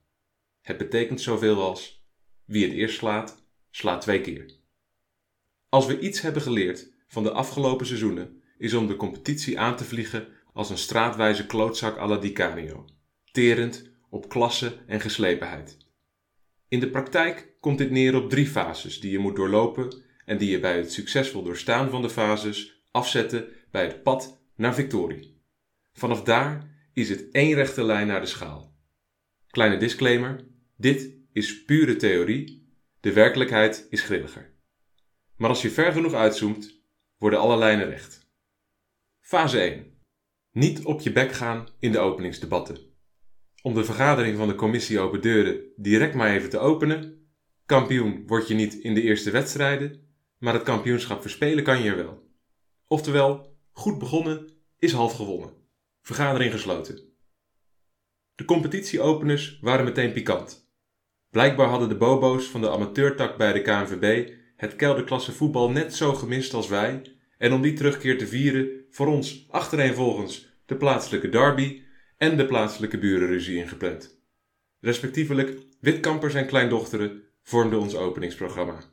Het 0.66 0.76
betekent 0.76 1.20
zoveel 1.20 1.62
als 1.62 2.04
wie 2.44 2.66
het 2.66 2.76
eerst 2.76 2.96
slaat, 2.96 3.42
slaat 3.70 4.00
twee 4.00 4.20
keer. 4.20 4.50
Als 5.68 5.86
we 5.86 5.98
iets 5.98 6.20
hebben 6.20 6.42
geleerd 6.42 6.92
van 7.06 7.22
de 7.22 7.30
afgelopen 7.30 7.86
seizoenen, 7.86 8.42
is 8.58 8.74
om 8.74 8.86
de 8.86 8.96
competitie 8.96 9.58
aan 9.58 9.76
te 9.76 9.84
vliegen 9.84 10.28
als 10.52 10.70
een 10.70 10.78
straatwijze 10.78 11.46
klootzak 11.46 11.98
à 11.98 12.06
la 12.06 12.20
terend 13.32 13.90
op 14.10 14.28
klasse 14.28 14.78
en 14.86 15.00
geslepenheid. 15.00 15.76
In 16.68 16.80
de 16.80 16.90
praktijk 16.90 17.56
komt 17.60 17.78
dit 17.78 17.90
neer 17.90 18.14
op 18.14 18.30
drie 18.30 18.46
fases 18.46 19.00
die 19.00 19.10
je 19.10 19.18
moet 19.18 19.36
doorlopen 19.36 20.02
en 20.24 20.38
die 20.38 20.50
je 20.50 20.60
bij 20.60 20.76
het 20.76 20.92
succesvol 20.92 21.42
doorstaan 21.42 21.90
van 21.90 22.02
de 22.02 22.10
fases 22.10 22.82
afzetten 22.90 23.48
bij 23.70 23.84
het 23.84 24.02
pad 24.02 24.42
naar 24.56 24.74
victorie. 24.74 25.40
Vanaf 25.92 26.22
daar 26.22 26.70
is 26.92 27.08
het 27.08 27.30
één 27.30 27.54
rechte 27.54 27.82
lijn 27.82 28.06
naar 28.06 28.20
de 28.20 28.26
schaal. 28.26 28.74
Kleine 29.46 29.76
disclaimer: 29.76 30.54
dit 30.76 31.14
is 31.32 31.64
pure 31.64 31.96
theorie, 31.96 32.68
de 33.00 33.12
werkelijkheid 33.12 33.86
is 33.90 34.02
grilliger. 34.02 34.54
Maar 35.36 35.48
als 35.48 35.62
je 35.62 35.70
ver 35.70 35.92
genoeg 35.92 36.12
uitzoomt, 36.12 36.82
worden 37.18 37.38
alle 37.38 37.56
lijnen 37.56 37.88
recht. 37.88 38.30
Fase 39.20 39.60
1. 39.60 39.94
Niet 40.52 40.84
op 40.84 41.00
je 41.00 41.12
bek 41.12 41.32
gaan 41.32 41.68
in 41.78 41.92
de 41.92 41.98
openingsdebatten. 41.98 42.78
Om 43.62 43.74
de 43.74 43.84
vergadering 43.84 44.36
van 44.36 44.48
de 44.48 44.54
commissie 44.54 45.00
Open 45.00 45.20
Deuren 45.20 45.60
direct 45.76 46.14
maar 46.14 46.30
even 46.30 46.50
te 46.50 46.58
openen. 46.58 47.28
Kampioen 47.66 48.26
word 48.26 48.48
je 48.48 48.54
niet 48.54 48.74
in 48.74 48.94
de 48.94 49.02
eerste 49.02 49.30
wedstrijden, 49.30 50.08
maar 50.38 50.54
het 50.54 50.62
kampioenschap 50.62 51.20
verspelen 51.20 51.64
kan 51.64 51.82
je 51.82 51.90
er 51.90 51.96
wel. 51.96 52.30
Oftewel, 52.86 53.56
goed 53.72 53.98
begonnen 53.98 54.52
is 54.78 54.92
half 54.92 55.12
gewonnen. 55.12 55.54
Vergadering 56.02 56.52
gesloten. 56.52 57.14
De 58.34 58.44
competitieopeners 58.44 59.58
waren 59.60 59.84
meteen 59.84 60.12
pikant. 60.12 60.65
Blijkbaar 61.36 61.68
hadden 61.68 61.88
de 61.88 61.96
bobo's 61.96 62.46
van 62.46 62.60
de 62.60 62.70
amateurtak 62.70 63.36
bij 63.36 63.52
de 63.52 63.62
KNVB 63.62 64.32
het 64.56 64.76
kelderklasse 64.76 65.32
voetbal 65.32 65.70
net 65.70 65.94
zo 65.94 66.12
gemist 66.14 66.54
als 66.54 66.68
wij 66.68 67.02
en 67.38 67.52
om 67.52 67.62
die 67.62 67.72
terugkeer 67.72 68.18
te 68.18 68.26
vieren 68.26 68.68
voor 68.90 69.06
ons 69.06 69.46
achtereenvolgens 69.50 70.48
de 70.66 70.76
plaatselijke 70.76 71.28
derby 71.28 71.82
en 72.16 72.36
de 72.36 72.46
plaatselijke 72.46 72.98
burenruzie 72.98 73.56
ingepland. 73.56 74.20
Respectievelijk 74.80 75.58
Witkampers 75.80 76.34
en 76.34 76.46
Kleindochteren 76.46 77.22
vormden 77.42 77.80
ons 77.80 77.96
openingsprogramma. 77.96 78.84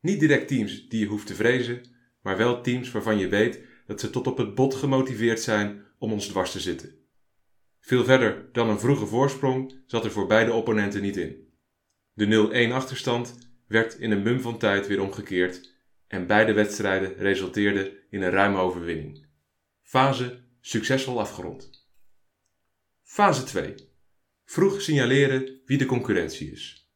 Niet 0.00 0.20
direct 0.20 0.48
teams 0.48 0.88
die 0.88 1.00
je 1.00 1.06
hoeft 1.06 1.26
te 1.26 1.34
vrezen, 1.34 1.80
maar 2.22 2.36
wel 2.36 2.60
teams 2.60 2.90
waarvan 2.90 3.18
je 3.18 3.28
weet 3.28 3.60
dat 3.86 4.00
ze 4.00 4.10
tot 4.10 4.26
op 4.26 4.38
het 4.38 4.54
bot 4.54 4.74
gemotiveerd 4.74 5.40
zijn 5.40 5.84
om 5.98 6.12
ons 6.12 6.26
dwars 6.26 6.52
te 6.52 6.60
zitten. 6.60 6.94
Veel 7.80 8.04
verder 8.04 8.48
dan 8.52 8.68
een 8.68 8.80
vroege 8.80 9.06
voorsprong 9.06 9.74
zat 9.86 10.04
er 10.04 10.10
voor 10.10 10.26
beide 10.26 10.52
opponenten 10.52 11.02
niet 11.02 11.16
in. 11.16 11.43
De 12.14 12.68
0-1 12.68 12.72
achterstand 12.72 13.48
werd 13.66 13.98
in 13.98 14.10
een 14.10 14.22
mum 14.22 14.40
van 14.40 14.58
tijd 14.58 14.86
weer 14.86 15.02
omgekeerd 15.02 15.72
en 16.06 16.26
beide 16.26 16.52
wedstrijden 16.52 17.16
resulteerden 17.16 17.92
in 18.10 18.22
een 18.22 18.30
ruime 18.30 18.58
overwinning. 18.58 19.26
Fase 19.82 20.44
succesvol 20.60 21.20
afgerond. 21.20 21.86
Fase 23.02 23.44
2. 23.44 23.74
Vroeg 24.44 24.80
signaleren 24.80 25.60
wie 25.66 25.78
de 25.78 25.86
concurrentie 25.86 26.50
is. 26.50 26.88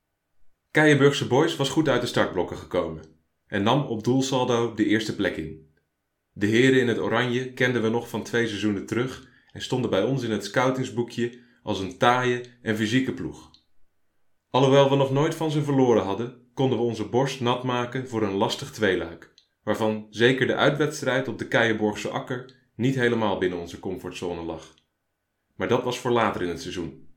Keienburgse 0.70 1.26
Boys 1.26 1.56
was 1.56 1.68
goed 1.68 1.88
uit 1.88 2.00
de 2.00 2.06
startblokken 2.06 2.56
gekomen 2.56 3.02
en 3.46 3.62
nam 3.62 3.86
op 3.86 4.04
doelsaldo 4.04 4.74
de 4.74 4.84
eerste 4.84 5.16
plek 5.16 5.36
in. 5.36 5.72
De 6.32 6.46
heren 6.46 6.80
in 6.80 6.88
het 6.88 6.98
oranje 6.98 7.52
kenden 7.52 7.82
we 7.82 7.88
nog 7.88 8.08
van 8.08 8.22
twee 8.22 8.46
seizoenen 8.46 8.86
terug 8.86 9.28
en 9.52 9.62
stonden 9.62 9.90
bij 9.90 10.02
ons 10.02 10.22
in 10.22 10.30
het 10.30 10.44
scoutingsboekje 10.44 11.38
als 11.62 11.80
een 11.80 11.98
taaie 11.98 12.44
en 12.62 12.76
fysieke 12.76 13.12
ploeg. 13.12 13.50
Alhoewel 14.50 14.90
we 14.90 14.96
nog 14.96 15.10
nooit 15.10 15.34
van 15.34 15.50
ze 15.50 15.62
verloren 15.62 16.02
hadden, 16.02 16.50
konden 16.54 16.78
we 16.78 16.84
onze 16.84 17.08
borst 17.08 17.40
nat 17.40 17.62
maken 17.62 18.08
voor 18.08 18.22
een 18.22 18.32
lastig 18.32 18.70
tweeluik, 18.70 19.34
waarvan 19.62 20.06
zeker 20.10 20.46
de 20.46 20.54
uitwedstrijd 20.54 21.28
op 21.28 21.38
de 21.38 21.48
Keienborgse 21.48 22.08
akker 22.08 22.56
niet 22.74 22.94
helemaal 22.94 23.38
binnen 23.38 23.58
onze 23.58 23.78
comfortzone 23.78 24.42
lag. 24.42 24.74
Maar 25.56 25.68
dat 25.68 25.84
was 25.84 25.98
voor 25.98 26.10
later 26.10 26.42
in 26.42 26.48
het 26.48 26.60
seizoen, 26.60 27.08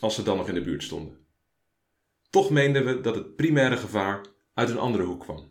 als 0.00 0.14
ze 0.14 0.22
dan 0.22 0.36
nog 0.36 0.48
in 0.48 0.54
de 0.54 0.62
buurt 0.62 0.82
stonden. 0.82 1.18
Toch 2.30 2.50
meenden 2.50 2.84
we 2.84 3.00
dat 3.00 3.14
het 3.14 3.36
primaire 3.36 3.76
gevaar 3.76 4.26
uit 4.54 4.70
een 4.70 4.78
andere 4.78 5.04
hoek 5.04 5.20
kwam. 5.20 5.48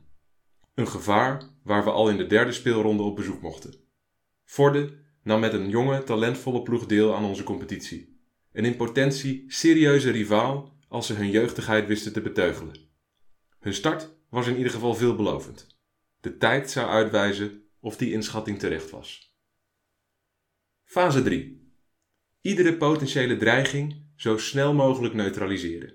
Een 0.76 0.88
gevaar 0.88 1.44
waar 1.64 1.84
we 1.84 1.92
al 1.92 2.10
in 2.10 2.18
de 2.18 2.28
derde 2.28 2.52
speelronde 2.52 3.04
op 3.04 3.16
bezoek 3.16 3.42
mochten. 3.42 3.74
Vorde 4.46 4.98
nam 5.24 5.40
met 5.40 5.54
een 5.54 5.70
jonge, 5.70 6.04
talentvolle 6.04 6.62
ploeg 6.62 6.86
deel 6.86 7.16
aan 7.16 7.24
onze 7.24 7.44
competitie. 7.44 8.22
Een 8.52 8.66
in 8.66 8.76
potentie 8.76 9.44
serieuze 9.48 10.12
rivaal 10.12 10.78
als 10.90 11.08
ze 11.08 11.14
hun 11.14 11.30
jeugdigheid 11.30 11.88
wisten 11.88 12.14
te 12.14 12.22
beteugelen. 12.22 12.76
Hun 13.60 13.74
start 13.74 14.16
was 14.30 14.48
in 14.48 14.58
ieder 14.58 14.72
geval 14.72 14.96
veelbelovend. 14.96 15.78
De 16.20 16.38
tijd 16.38 16.72
zou 16.72 16.90
uitwijzen 16.90 17.64
of 17.80 17.98
die 17.98 18.12
inschatting 18.12 18.60
terecht 18.60 18.90
was. 18.90 19.38
Fase 20.84 21.24
3. 21.24 21.74
Iedere 22.42 22.78
potentiële 22.78 23.38
dreiging 23.38 24.08
zo 24.16 24.38
snel 24.38 24.74
mogelijk 24.74 25.14
neutraliseren. 25.14 25.94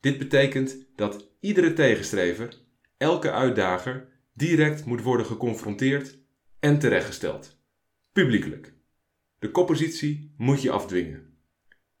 Dit 0.00 0.18
betekent 0.18 0.86
dat 0.96 1.30
iedere 1.40 1.72
tegenstrever, 1.72 2.58
elke 2.96 3.30
uitdager, 3.30 4.08
direct 4.32 4.84
moet 4.84 5.02
worden 5.02 5.26
geconfronteerd 5.26 6.18
en 6.60 6.78
terechtgesteld. 6.78 7.60
Publiekelijk. 8.12 8.74
De 9.38 9.50
koppositie 9.50 10.34
moet 10.36 10.62
je 10.62 10.70
afdwingen. 10.70 11.36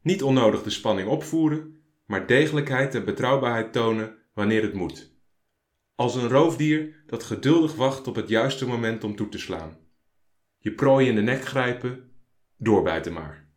Niet 0.02 0.22
onnodig 0.22 0.62
de 0.62 0.70
spanning 0.70 1.08
opvoeren, 1.08 1.81
maar 2.12 2.26
degelijkheid 2.26 2.94
en 2.94 3.04
betrouwbaarheid 3.04 3.72
tonen 3.72 4.16
wanneer 4.34 4.62
het 4.62 4.72
moet. 4.72 5.12
Als 5.94 6.14
een 6.14 6.28
roofdier 6.28 7.02
dat 7.06 7.22
geduldig 7.22 7.74
wacht 7.74 8.06
op 8.06 8.14
het 8.14 8.28
juiste 8.28 8.66
moment 8.66 9.04
om 9.04 9.16
toe 9.16 9.28
te 9.28 9.38
slaan. 9.38 9.78
Je 10.58 10.72
prooi 10.72 11.08
in 11.08 11.14
de 11.14 11.20
nek 11.20 11.44
grijpen, 11.44 12.10
doorbijten 12.56 13.12
maar. 13.12 13.48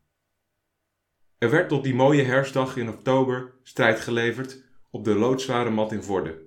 Er 1.37 1.49
werd 1.49 1.69
tot 1.69 1.83
die 1.83 1.95
mooie 1.95 2.23
herfstdag 2.23 2.77
in 2.77 2.89
oktober 2.89 3.53
strijd 3.63 3.99
geleverd 3.99 4.63
op 4.89 5.03
de 5.03 5.15
loodzware 5.15 5.69
mat 5.69 5.91
in 5.91 6.03
Vorde. 6.03 6.41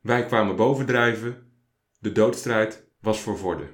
Wij 0.00 0.26
kwamen 0.26 0.56
bovendrijven, 0.56 1.52
de 1.98 2.12
doodstrijd 2.12 2.86
was 3.00 3.20
voor 3.20 3.38
Vorde. 3.38 3.68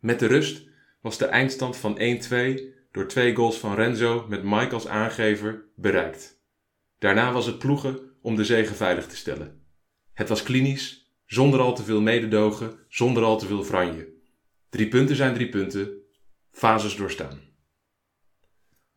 Met 0.00 0.18
de 0.18 0.26
rust 0.26 0.68
was 1.00 1.18
de 1.18 1.26
eindstand 1.26 1.76
van 1.76 1.98
1-2 1.98 2.75
door 2.96 3.06
twee 3.06 3.34
goals 3.34 3.58
van 3.58 3.74
Renzo 3.74 4.26
met 4.28 4.42
Mike 4.42 4.74
als 4.74 4.86
aangever 4.86 5.64
bereikt. 5.74 6.40
Daarna 6.98 7.32
was 7.32 7.46
het 7.46 7.58
ploegen 7.58 7.98
om 8.22 8.36
de 8.36 8.44
zege 8.44 8.74
veilig 8.74 9.06
te 9.06 9.16
stellen. 9.16 9.66
Het 10.12 10.28
was 10.28 10.42
klinisch, 10.42 11.14
zonder 11.26 11.60
al 11.60 11.74
te 11.74 11.82
veel 11.82 12.00
mededogen, 12.00 12.78
zonder 12.88 13.22
al 13.22 13.38
te 13.38 13.46
veel 13.46 13.64
franje. 13.64 14.08
Drie 14.68 14.88
punten 14.88 15.16
zijn 15.16 15.34
drie 15.34 15.48
punten, 15.48 15.90
fases 16.50 16.96
doorstaan. 16.96 17.40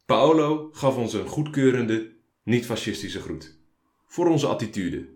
Paolo 0.06 0.70
gaf 0.72 0.96
ons 0.96 1.14
een 1.14 1.28
goedkeurende, 1.28 2.16
niet-fascistische 2.44 3.22
groet. 3.22 3.60
Voor 4.06 4.28
onze 4.28 4.48
attitude. 4.48 5.10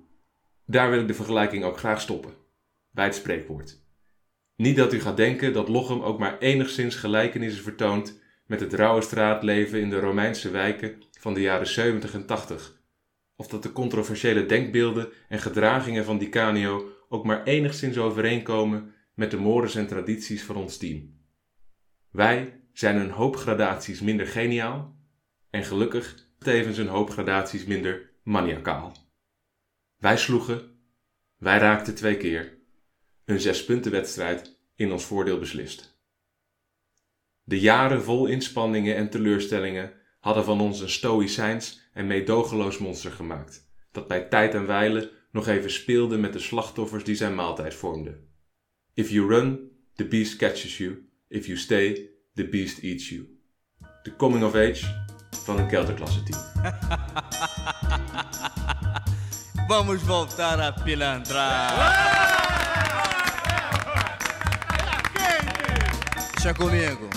Daar 0.66 0.90
wil 0.90 1.00
ik 1.00 1.08
de 1.08 1.14
vergelijking 1.14 1.64
ook 1.64 1.78
graag 1.78 2.02
stoppen. 2.02 2.34
Bij 2.92 3.06
het 3.06 3.16
spreekwoord. 3.16 3.82
Niet 4.56 4.76
dat 4.76 4.94
u 4.94 5.00
gaat 5.00 5.18
denken 5.18 5.54
dat 5.54 5.70
Lochem 5.70 6.02
ook 6.02 6.20
maar 6.20 6.38
enigszins 6.38 6.96
gelijkenissen 6.96 7.64
vertoont 7.64 8.22
met 8.46 8.60
het 8.60 8.74
rauwe 8.74 9.02
straatleven 9.02 9.82
in 9.82 9.90
de 9.90 10.00
Romeinse 10.00 10.52
wijken 10.52 11.04
van 11.20 11.34
de 11.34 11.42
jaren 11.42 11.68
70 11.68 12.14
en 12.14 12.26
80. 12.26 12.82
Of 13.36 13.48
dat 13.48 13.64
de 13.64 13.72
controversiële 13.72 14.46
denkbeelden 14.46 15.10
en 15.30 15.40
gedragingen 15.40 16.06
van 16.06 16.18
Di 16.18 16.30
Canio 16.30 16.92
ook 17.10 17.26
maar 17.26 17.44
enigszins 17.44 17.98
overeenkomen 17.98 18.94
met 19.14 19.32
de 19.32 19.38
mores 19.38 19.76
en 19.76 19.88
tradities 19.88 20.44
van 20.44 20.56
ons 20.56 20.78
team. 20.78 21.22
Wij 22.12 22.62
zijn 22.74 22.96
een 22.96 23.10
hoop 23.10 23.36
gradaties 23.36 24.02
minder 24.02 24.28
geniaal 24.28 24.96
en 25.50 25.64
gelukkig 25.64 26.28
tevens 26.40 26.78
een 26.78 26.88
hoop 26.88 27.10
gradaties 27.10 27.66
minder 27.66 28.12
maniacaal. 28.24 28.92
Wij 29.98 30.18
sloegen, 30.18 30.78
wij 31.38 31.58
raakten 31.58 31.96
twee 31.96 32.18
keer, 32.18 32.58
een 33.26 33.40
zespuntenwedstrijd 33.40 34.60
in 34.76 34.92
ons 34.92 35.06
voordeel 35.06 35.40
beslist. 35.40 35.93
De 37.44 37.60
jaren 37.60 38.04
vol 38.04 38.26
inspanningen 38.26 38.96
en 38.96 39.10
teleurstellingen 39.10 39.94
hadden 40.20 40.44
van 40.44 40.62
ons 40.62 40.80
een 40.80 40.90
stoïcijns 40.90 41.90
en 41.94 42.08
meedogenloos 42.08 42.78
monster 42.78 43.12
gemaakt, 43.12 43.70
dat 43.92 44.08
bij 44.08 44.22
tijd 44.22 44.54
en 44.54 44.66
wijle 44.66 45.12
nog 45.32 45.48
even 45.48 45.72
speelde 45.72 46.18
met 46.18 46.34
de 46.34 46.40
slachtoffers 46.40 47.04
die 47.04 47.16
zijn 47.16 47.36
maaltijd 47.36 47.74
vormden. 47.74 48.28
If 48.94 49.10
you 49.10 49.28
run, 49.28 49.72
the 49.96 50.06
beast 50.06 50.36
catches 50.36 50.78
you. 50.78 51.10
If 51.28 51.46
you 51.46 51.58
stay, 51.58 52.10
the 52.34 52.48
beast 52.48 52.80
eats 52.80 53.10
you. 53.10 53.28
De 54.04 54.16
coming 54.16 54.44
of 54.44 54.56
age 54.56 55.06
van 55.44 55.60
een 55.60 55.68
kelderklasse 55.68 56.24
team. 56.24 56.42
Vamos 59.68 60.02
voltar 60.02 60.60
a 60.60 60.72
pilantrar. 60.84 61.72
Deixa 66.32 66.54
comigo. 66.54 67.13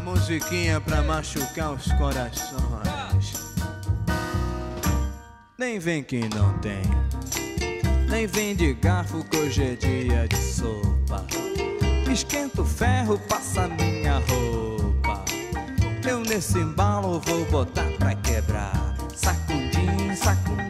Musiquinha 0.00 0.80
pra 0.80 1.02
machucar 1.02 1.72
os 1.72 1.90
corações. 1.92 3.34
Nem 5.58 5.78
vem 5.78 6.02
que 6.02 6.20
não 6.34 6.56
tem. 6.58 6.82
Nem 8.08 8.26
vem 8.26 8.56
de 8.56 8.72
garfo 8.74 9.22
que 9.24 9.36
hoje 9.36 9.62
é 9.62 9.74
dia 9.74 10.26
de 10.26 10.36
sopa. 10.36 11.26
Esquenta 12.10 12.62
o 12.62 12.64
ferro, 12.64 13.18
passa 13.28 13.68
minha 13.68 14.18
roupa. 14.18 15.24
Eu 16.08 16.20
nesse 16.20 16.58
embalo 16.58 17.20
vou 17.20 17.44
botar 17.46 17.90
pra 17.98 18.14
quebrar. 18.14 18.94
Sacundim, 19.14 20.14
sacundá, 20.16 20.69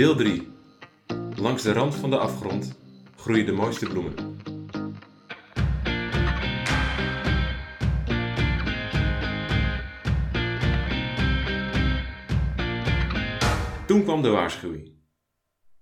Deel 0.00 0.16
3. 0.16 0.48
Langs 1.36 1.62
de 1.62 1.72
rand 1.72 1.94
van 1.94 2.10
de 2.10 2.18
afgrond 2.18 2.78
groeien 3.16 3.46
de 3.46 3.52
mooiste 3.52 3.86
bloemen. 3.86 4.14
Toen 13.86 14.02
kwam 14.02 14.22
de 14.22 14.28
waarschuwing. 14.28 14.92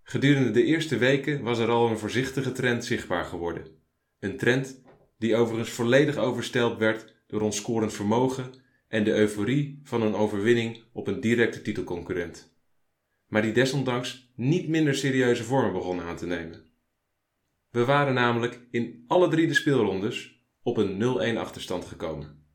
Gedurende 0.03 0.51
de 0.51 0.65
eerste 0.65 0.97
weken 0.97 1.43
was 1.43 1.59
er 1.59 1.69
al 1.69 1.89
een 1.89 1.99
voorzichtige 1.99 2.53
trend 2.53 2.85
zichtbaar 2.85 3.25
geworden. 3.25 3.67
Een 4.21 4.37
trend 4.37 4.83
die 5.19 5.37
overigens 5.37 5.71
volledig 5.71 6.17
overstelpt 6.17 6.79
werd 6.79 7.15
door 7.27 7.41
ons 7.41 7.57
scorend 7.57 7.93
vermogen 7.93 8.51
en 8.89 9.05
de 9.05 9.15
euforie 9.15 9.81
van 9.83 10.03
een 10.03 10.15
overwinning 10.15 10.83
op 10.93 11.07
een 11.07 11.21
directe 11.21 11.63
titelconcurrent. 11.63 12.58
Maar 13.29 13.43
die 13.43 13.53
desondanks 13.53 14.33
niet 14.35 14.69
minder 14.69 14.95
serieuze 14.95 15.45
vormen 15.45 15.73
begon 15.73 16.01
aan 16.01 16.17
te 16.17 16.27
nemen. 16.27 16.67
We 17.71 17.85
waren 17.85 18.15
namelijk 18.15 18.61
in 18.71 19.05
alle 19.07 19.29
drie 19.29 19.47
de 19.47 19.55
speelrondes 19.55 20.43
op 20.63 20.77
een 20.77 21.35
0-1 21.35 21.39
achterstand 21.39 21.85
gekomen. 21.85 22.47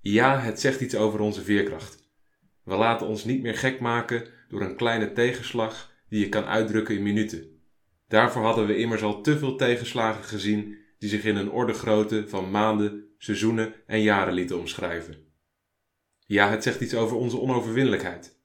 Ja, 0.00 0.40
het 0.40 0.60
zegt 0.60 0.80
iets 0.80 0.94
over 0.94 1.20
onze 1.20 1.42
veerkracht. 1.42 2.10
We 2.64 2.74
laten 2.74 3.06
ons 3.06 3.24
niet 3.24 3.42
meer 3.42 3.54
gek 3.54 3.80
maken 3.80 4.28
door 4.48 4.60
een 4.60 4.76
kleine 4.76 5.12
tegenslag 5.12 5.92
die 6.08 6.20
je 6.20 6.28
kan 6.28 6.44
uitdrukken 6.44 6.94
in 6.96 7.02
minuten. 7.02 7.60
Daarvoor 8.08 8.42
hadden 8.42 8.66
we 8.66 8.76
immers 8.76 9.02
al 9.02 9.22
te 9.22 9.38
veel 9.38 9.56
tegenslagen 9.56 10.24
gezien 10.24 10.76
die 10.98 11.08
zich 11.08 11.24
in 11.24 11.36
een 11.36 11.50
orde 11.50 11.72
grootte 11.72 12.28
van 12.28 12.50
maanden, 12.50 13.04
seizoenen 13.18 13.74
en 13.86 14.00
jaren 14.00 14.34
lieten 14.34 14.58
omschrijven. 14.58 15.26
Ja, 16.26 16.50
het 16.50 16.62
zegt 16.62 16.80
iets 16.80 16.94
over 16.94 17.16
onze 17.16 17.40
onoverwinnelijkheid. 17.40 18.37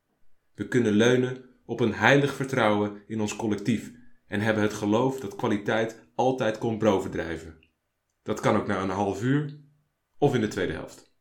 We 0.55 0.67
kunnen 0.67 0.93
leunen 0.93 1.45
op 1.65 1.79
een 1.79 1.93
heilig 1.93 2.33
vertrouwen 2.33 3.03
in 3.07 3.21
ons 3.21 3.35
collectief 3.35 3.91
en 4.27 4.41
hebben 4.41 4.63
het 4.63 4.73
geloof 4.73 5.19
dat 5.19 5.35
kwaliteit 5.35 5.99
altijd 6.15 6.57
komt 6.57 6.79
bovendrijven. 6.79 7.57
Dat 8.23 8.39
kan 8.39 8.55
ook 8.55 8.67
na 8.67 8.81
een 8.81 8.89
half 8.89 9.23
uur 9.23 9.59
of 10.17 10.35
in 10.35 10.41
de 10.41 10.47
tweede 10.47 10.73
helft. 10.73 11.13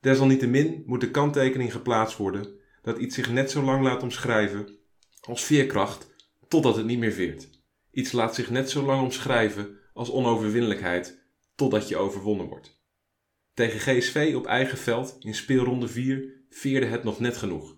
Desalniettemin 0.00 0.82
moet 0.86 1.00
de 1.00 1.10
kanttekening 1.10 1.72
geplaatst 1.72 2.16
worden 2.16 2.60
dat 2.82 2.98
iets 2.98 3.14
zich 3.14 3.30
net 3.30 3.50
zo 3.50 3.62
lang 3.62 3.82
laat 3.82 4.02
omschrijven 4.02 4.78
als 5.20 5.44
veerkracht 5.44 6.14
totdat 6.48 6.76
het 6.76 6.86
niet 6.86 6.98
meer 6.98 7.12
veert. 7.12 7.50
Iets 7.90 8.12
laat 8.12 8.34
zich 8.34 8.50
net 8.50 8.70
zo 8.70 8.82
lang 8.82 9.02
omschrijven 9.02 9.78
als 9.92 10.10
onoverwinnelijkheid 10.10 11.24
totdat 11.54 11.88
je 11.88 11.96
overwonnen 11.96 12.46
wordt. 12.46 12.80
Tegen 13.54 13.80
GSV 13.80 14.32
op 14.36 14.46
eigen 14.46 14.78
veld 14.78 15.16
in 15.20 15.34
speelronde 15.34 15.88
4 15.88 16.44
veerde 16.50 16.86
het 16.86 17.04
nog 17.04 17.20
net 17.20 17.36
genoeg. 17.36 17.76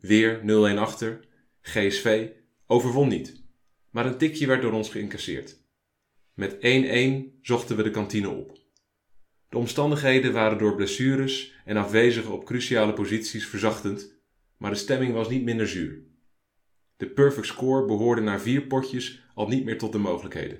Weer 0.00 0.40
0-1 0.74 0.78
achter. 0.78 1.20
GSV 1.60 2.28
overwon 2.66 3.08
niet, 3.08 3.42
maar 3.90 4.06
een 4.06 4.18
tikje 4.18 4.46
werd 4.46 4.62
door 4.62 4.72
ons 4.72 4.90
geïncasseerd. 4.90 5.58
Met 6.34 6.54
1-1 6.54 6.58
zochten 7.42 7.76
we 7.76 7.82
de 7.82 7.90
kantine 7.90 8.28
op. 8.28 8.58
De 9.48 9.58
omstandigheden 9.58 10.32
waren 10.32 10.58
door 10.58 10.74
blessures 10.74 11.54
en 11.64 11.76
afwezigen 11.76 12.32
op 12.32 12.44
cruciale 12.44 12.92
posities 12.92 13.46
verzachtend, 13.46 14.12
maar 14.56 14.70
de 14.70 14.76
stemming 14.76 15.12
was 15.12 15.28
niet 15.28 15.44
minder 15.44 15.68
zuur. 15.68 16.02
De 16.96 17.06
perfect 17.06 17.46
score 17.46 17.86
behoorde 17.86 18.20
na 18.20 18.40
vier 18.40 18.62
potjes 18.62 19.22
al 19.34 19.48
niet 19.48 19.64
meer 19.64 19.78
tot 19.78 19.92
de 19.92 19.98
mogelijkheden. 19.98 20.58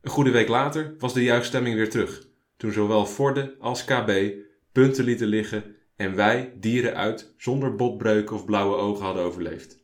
Een 0.00 0.10
goede 0.10 0.30
week 0.30 0.48
later 0.48 0.94
was 0.98 1.14
de 1.14 1.22
juichstemming 1.22 1.74
weer 1.74 1.90
terug, 1.90 2.28
toen 2.56 2.72
zowel 2.72 3.06
Forde 3.06 3.56
als 3.58 3.84
KB 3.84 4.32
punten 4.72 5.04
lieten 5.04 5.26
liggen 5.26 5.73
en 5.96 6.14
wij 6.14 6.52
dieren 6.56 6.94
uit 6.94 7.34
zonder 7.36 7.74
botbreuken 7.74 8.36
of 8.36 8.44
blauwe 8.44 8.76
ogen 8.76 9.04
hadden 9.04 9.22
overleefd. 9.22 9.82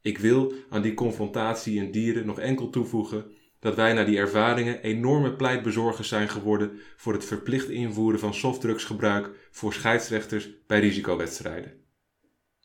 Ik 0.00 0.18
wil 0.18 0.52
aan 0.68 0.82
die 0.82 0.94
confrontatie 0.94 1.76
in 1.76 1.90
dieren 1.90 2.26
nog 2.26 2.38
enkel 2.38 2.70
toevoegen 2.70 3.30
dat 3.58 3.74
wij 3.74 3.92
na 3.92 4.04
die 4.04 4.18
ervaringen 4.18 4.82
enorme 4.82 5.32
pleitbezorgers 5.32 6.08
zijn 6.08 6.28
geworden 6.28 6.80
voor 6.96 7.12
het 7.12 7.24
verplicht 7.24 7.68
invoeren 7.68 8.20
van 8.20 8.34
softdrugsgebruik 8.34 9.48
voor 9.50 9.72
scheidsrechters 9.72 10.48
bij 10.66 10.80
risicowedstrijden. 10.80 11.72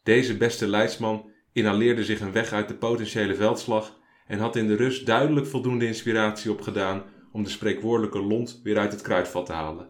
Deze 0.03 0.37
beste 0.37 0.67
leidsman 0.67 1.31
inhaleerde 1.51 2.03
zich 2.03 2.19
een 2.19 2.31
weg 2.31 2.51
uit 2.51 2.67
de 2.67 2.75
potentiële 2.75 3.35
veldslag 3.35 3.99
en 4.27 4.39
had 4.39 4.55
in 4.55 4.67
de 4.67 4.75
rust 4.75 5.05
duidelijk 5.05 5.47
voldoende 5.47 5.85
inspiratie 5.87 6.51
opgedaan 6.51 7.03
om 7.31 7.43
de 7.43 7.49
spreekwoordelijke 7.49 8.21
lont 8.21 8.59
weer 8.63 8.77
uit 8.77 8.91
het 8.91 9.01
kruidvat 9.01 9.45
te 9.45 9.53
halen. 9.53 9.89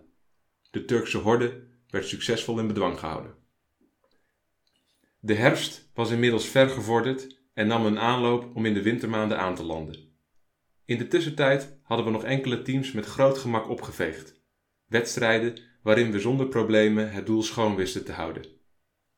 De 0.72 0.86
Turkse 0.86 1.18
horde 1.18 1.64
werd 1.90 2.08
succesvol 2.08 2.60
in 2.60 2.68
bedwang 2.68 3.00
gehouden. 3.00 3.36
De 5.20 5.34
herfst 5.34 5.90
was 5.94 6.12
inmiddels 6.12 6.48
ver 6.48 6.70
gevorderd 6.70 7.44
en 7.54 7.68
nam 7.68 7.86
een 7.86 8.00
aanloop 8.00 8.56
om 8.56 8.66
in 8.66 8.74
de 8.74 8.82
wintermaanden 8.82 9.40
aan 9.40 9.56
te 9.56 9.64
landen. 9.64 10.14
In 10.86 10.98
de 10.98 11.08
tussentijd 11.08 11.80
hadden 11.84 12.06
we 12.06 12.12
nog 12.12 12.24
enkele 12.24 12.62
teams 12.62 12.92
met 12.92 13.06
groot 13.06 13.38
gemak 13.38 13.70
opgeveegd. 13.70 14.44
Wedstrijden 14.86 15.60
waarin 15.82 16.12
we 16.12 16.20
zonder 16.20 16.48
problemen 16.48 17.12
het 17.12 17.26
doel 17.26 17.44
schoon 17.44 17.76
wisten 17.76 18.06
te 18.06 18.12
houden. 18.12 18.46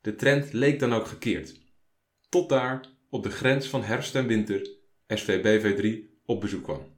De 0.02 0.16
trend 0.16 0.54
leek 0.54 0.80
dan 0.80 0.94
ook 0.94 1.08
gekeerd. 1.08 1.60
Tot 2.30 2.50
daar, 2.50 2.86
op 3.10 3.24
de 3.24 3.30
grens 3.30 3.68
van 3.68 3.84
herfst 3.84 4.16
en 4.16 4.28
winter, 4.28 4.70
SVBV3 5.16 5.88
op 6.26 6.42
bezoek 6.42 6.64
kwam. 6.64 6.96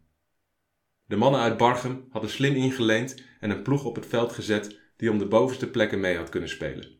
De 1.06 1.16
mannen 1.16 1.42
uit 1.42 1.58
Bargem 1.58 2.08
hadden 2.10 2.30
slim 2.30 2.56
ingeleend 2.56 3.24
en 3.40 3.50
een 3.50 3.62
ploeg 3.62 3.86
op 3.86 3.96
het 3.96 4.06
veld 4.06 4.32
gezet 4.32 4.80
die 5.00 5.12
om 5.12 5.18
de 5.18 5.28
bovenste 5.28 5.70
plekken 5.70 6.00
mee 6.00 6.18
had 6.18 6.30
kunnen 6.30 6.50
spelen. 6.50 6.98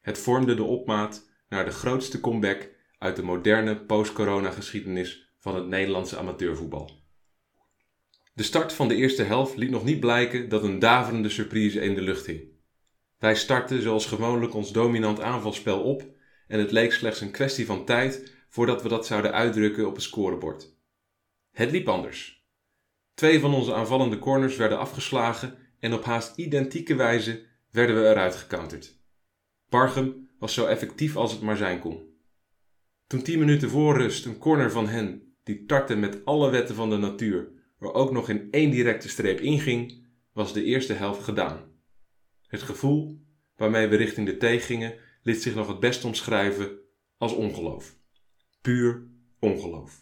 Het 0.00 0.18
vormde 0.18 0.54
de 0.54 0.62
opmaat 0.62 1.30
naar 1.48 1.64
de 1.64 1.70
grootste 1.70 2.20
comeback 2.20 2.70
uit 2.98 3.16
de 3.16 3.22
moderne 3.22 3.76
post-corona 3.76 4.50
geschiedenis 4.50 5.32
van 5.38 5.54
het 5.54 5.66
Nederlandse 5.66 6.16
amateurvoetbal. 6.16 6.90
De 8.34 8.42
start 8.42 8.72
van 8.72 8.88
de 8.88 8.94
eerste 8.94 9.22
helft 9.22 9.56
liet 9.56 9.70
nog 9.70 9.84
niet 9.84 10.00
blijken 10.00 10.48
dat 10.48 10.62
een 10.62 10.78
daverende 10.78 11.28
surprise 11.28 11.80
in 11.80 11.94
de 11.94 12.00
lucht 12.00 12.26
hing. 12.26 12.42
Wij 13.18 13.34
startten 13.34 13.82
zoals 13.82 14.06
gewoonlijk 14.06 14.54
ons 14.54 14.72
dominant 14.72 15.20
aanvalspel 15.20 15.82
op 15.82 16.04
en 16.46 16.58
het 16.58 16.70
leek 16.70 16.92
slechts 16.92 17.20
een 17.20 17.30
kwestie 17.30 17.66
van 17.66 17.84
tijd 17.84 18.32
voordat 18.48 18.82
we 18.82 18.88
dat 18.88 19.06
zouden 19.06 19.32
uitdrukken 19.32 19.86
op 19.86 19.94
het 19.94 20.02
scorebord. 20.02 20.76
Het 21.50 21.70
liep 21.70 21.88
anders. 21.88 22.46
Twee 23.14 23.40
van 23.40 23.54
onze 23.54 23.74
aanvallende 23.74 24.18
corners 24.18 24.56
werden 24.56 24.78
afgeslagen 24.78 25.63
en 25.84 25.92
op 25.92 26.04
haast 26.04 26.36
identieke 26.36 26.94
wijze 26.94 27.42
werden 27.70 27.96
we 27.96 28.08
eruit 28.08 28.36
gecounterd. 28.36 28.98
Bargem 29.68 30.28
was 30.38 30.54
zo 30.54 30.66
effectief 30.66 31.16
als 31.16 31.32
het 31.32 31.40
maar 31.40 31.56
zijn 31.56 31.80
kon. 31.80 32.18
Toen 33.06 33.22
10 33.22 33.38
minuten 33.38 33.70
voor 33.70 33.96
rust 33.96 34.24
een 34.24 34.38
corner 34.38 34.70
van 34.70 34.88
hen, 34.88 35.36
die 35.42 35.64
tartte 35.64 35.96
met 35.96 36.24
alle 36.24 36.50
wetten 36.50 36.74
van 36.74 36.90
de 36.90 36.96
natuur, 36.96 37.48
er 37.78 37.92
ook 37.92 38.12
nog 38.12 38.28
in 38.28 38.48
één 38.50 38.70
directe 38.70 39.08
streep 39.08 39.40
inging, 39.40 40.06
was 40.32 40.52
de 40.52 40.64
eerste 40.64 40.92
helft 40.92 41.24
gedaan. 41.24 41.72
Het 42.46 42.62
gevoel 42.62 43.20
waarmee 43.56 43.86
we 43.86 43.96
richting 43.96 44.26
de 44.26 44.36
thee 44.36 44.60
gingen, 44.60 44.94
liet 45.22 45.42
zich 45.42 45.54
nog 45.54 45.68
het 45.68 45.80
best 45.80 46.04
omschrijven 46.04 46.78
als 47.16 47.32
ongeloof. 47.32 47.96
Puur 48.60 49.06
ongeloof. 49.38 49.98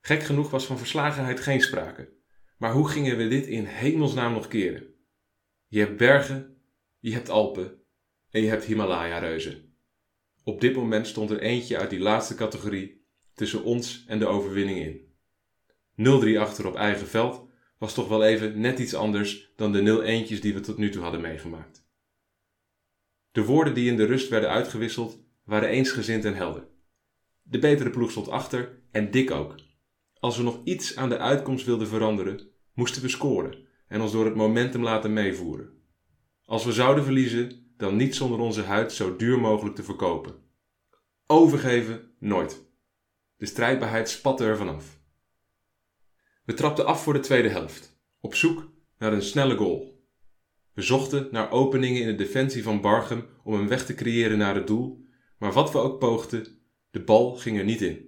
Gek 0.00 0.22
genoeg 0.22 0.50
was 0.50 0.66
van 0.66 0.78
verslagenheid 0.78 1.40
geen 1.40 1.60
sprake. 1.60 2.16
Maar 2.58 2.72
hoe 2.72 2.88
gingen 2.88 3.16
we 3.16 3.28
dit 3.28 3.46
in 3.46 3.64
hemelsnaam 3.64 4.32
nog 4.32 4.48
keren? 4.48 4.94
Je 5.66 5.78
hebt 5.78 5.96
bergen, 5.96 6.56
je 6.98 7.12
hebt 7.12 7.28
Alpen 7.28 7.82
en 8.30 8.42
je 8.42 8.48
hebt 8.48 8.64
Himalaya-reuzen. 8.64 9.74
Op 10.44 10.60
dit 10.60 10.74
moment 10.74 11.06
stond 11.06 11.30
er 11.30 11.40
eentje 11.40 11.78
uit 11.78 11.90
die 11.90 11.98
laatste 11.98 12.34
categorie 12.34 13.06
tussen 13.34 13.62
ons 13.62 14.04
en 14.06 14.18
de 14.18 14.26
overwinning 14.26 14.78
in. 14.78 15.06
0-3 16.36 16.38
achter 16.38 16.66
op 16.66 16.74
eigen 16.74 17.06
veld 17.06 17.46
was 17.78 17.94
toch 17.94 18.08
wel 18.08 18.24
even 18.24 18.60
net 18.60 18.78
iets 18.78 18.94
anders 18.94 19.52
dan 19.56 19.72
de 19.72 19.82
0 19.82 20.02
eentjes 20.02 20.40
die 20.40 20.54
we 20.54 20.60
tot 20.60 20.78
nu 20.78 20.90
toe 20.90 21.02
hadden 21.02 21.20
meegemaakt. 21.20 21.86
De 23.30 23.44
woorden 23.44 23.74
die 23.74 23.90
in 23.90 23.96
de 23.96 24.04
rust 24.04 24.28
werden 24.28 24.50
uitgewisseld 24.50 25.22
waren 25.44 25.68
eensgezind 25.68 26.24
en 26.24 26.34
helder. 26.34 26.68
De 27.42 27.58
betere 27.58 27.90
ploeg 27.90 28.10
stond 28.10 28.28
achter 28.28 28.82
en 28.90 29.10
dik 29.10 29.30
ook. 29.30 29.54
Als 30.20 30.36
we 30.36 30.42
nog 30.42 30.60
iets 30.64 30.96
aan 30.96 31.08
de 31.08 31.18
uitkomst 31.18 31.66
wilden 31.66 31.88
veranderen, 31.88 32.48
moesten 32.74 33.02
we 33.02 33.08
scoren 33.08 33.66
en 33.88 34.00
ons 34.00 34.12
door 34.12 34.24
het 34.24 34.34
momentum 34.34 34.82
laten 34.82 35.12
meevoeren. 35.12 35.72
Als 36.44 36.64
we 36.64 36.72
zouden 36.72 37.04
verliezen, 37.04 37.72
dan 37.76 37.96
niet 37.96 38.14
zonder 38.14 38.38
onze 38.38 38.62
huid 38.62 38.92
zo 38.92 39.16
duur 39.16 39.40
mogelijk 39.40 39.76
te 39.76 39.82
verkopen. 39.82 40.34
Overgeven 41.26 42.10
nooit. 42.18 42.66
De 43.36 43.46
strijdbaarheid 43.46 44.08
spatte 44.08 44.44
er 44.44 44.56
vanaf. 44.56 45.00
We 46.44 46.54
trapten 46.54 46.86
af 46.86 47.02
voor 47.02 47.12
de 47.12 47.20
tweede 47.20 47.48
helft, 47.48 48.00
op 48.20 48.34
zoek 48.34 48.70
naar 48.98 49.12
een 49.12 49.22
snelle 49.22 49.56
goal. 49.56 50.06
We 50.72 50.82
zochten 50.82 51.28
naar 51.30 51.50
openingen 51.50 52.00
in 52.00 52.06
de 52.06 52.14
defensie 52.14 52.62
van 52.62 52.80
Bargem 52.80 53.26
om 53.44 53.54
een 53.54 53.68
weg 53.68 53.86
te 53.86 53.94
creëren 53.94 54.38
naar 54.38 54.54
het 54.54 54.66
doel, 54.66 55.06
maar 55.38 55.52
wat 55.52 55.72
we 55.72 55.78
ook 55.78 55.98
poogden, 55.98 56.46
de 56.90 57.00
bal 57.00 57.36
ging 57.36 57.58
er 57.58 57.64
niet 57.64 57.82
in. 57.82 58.07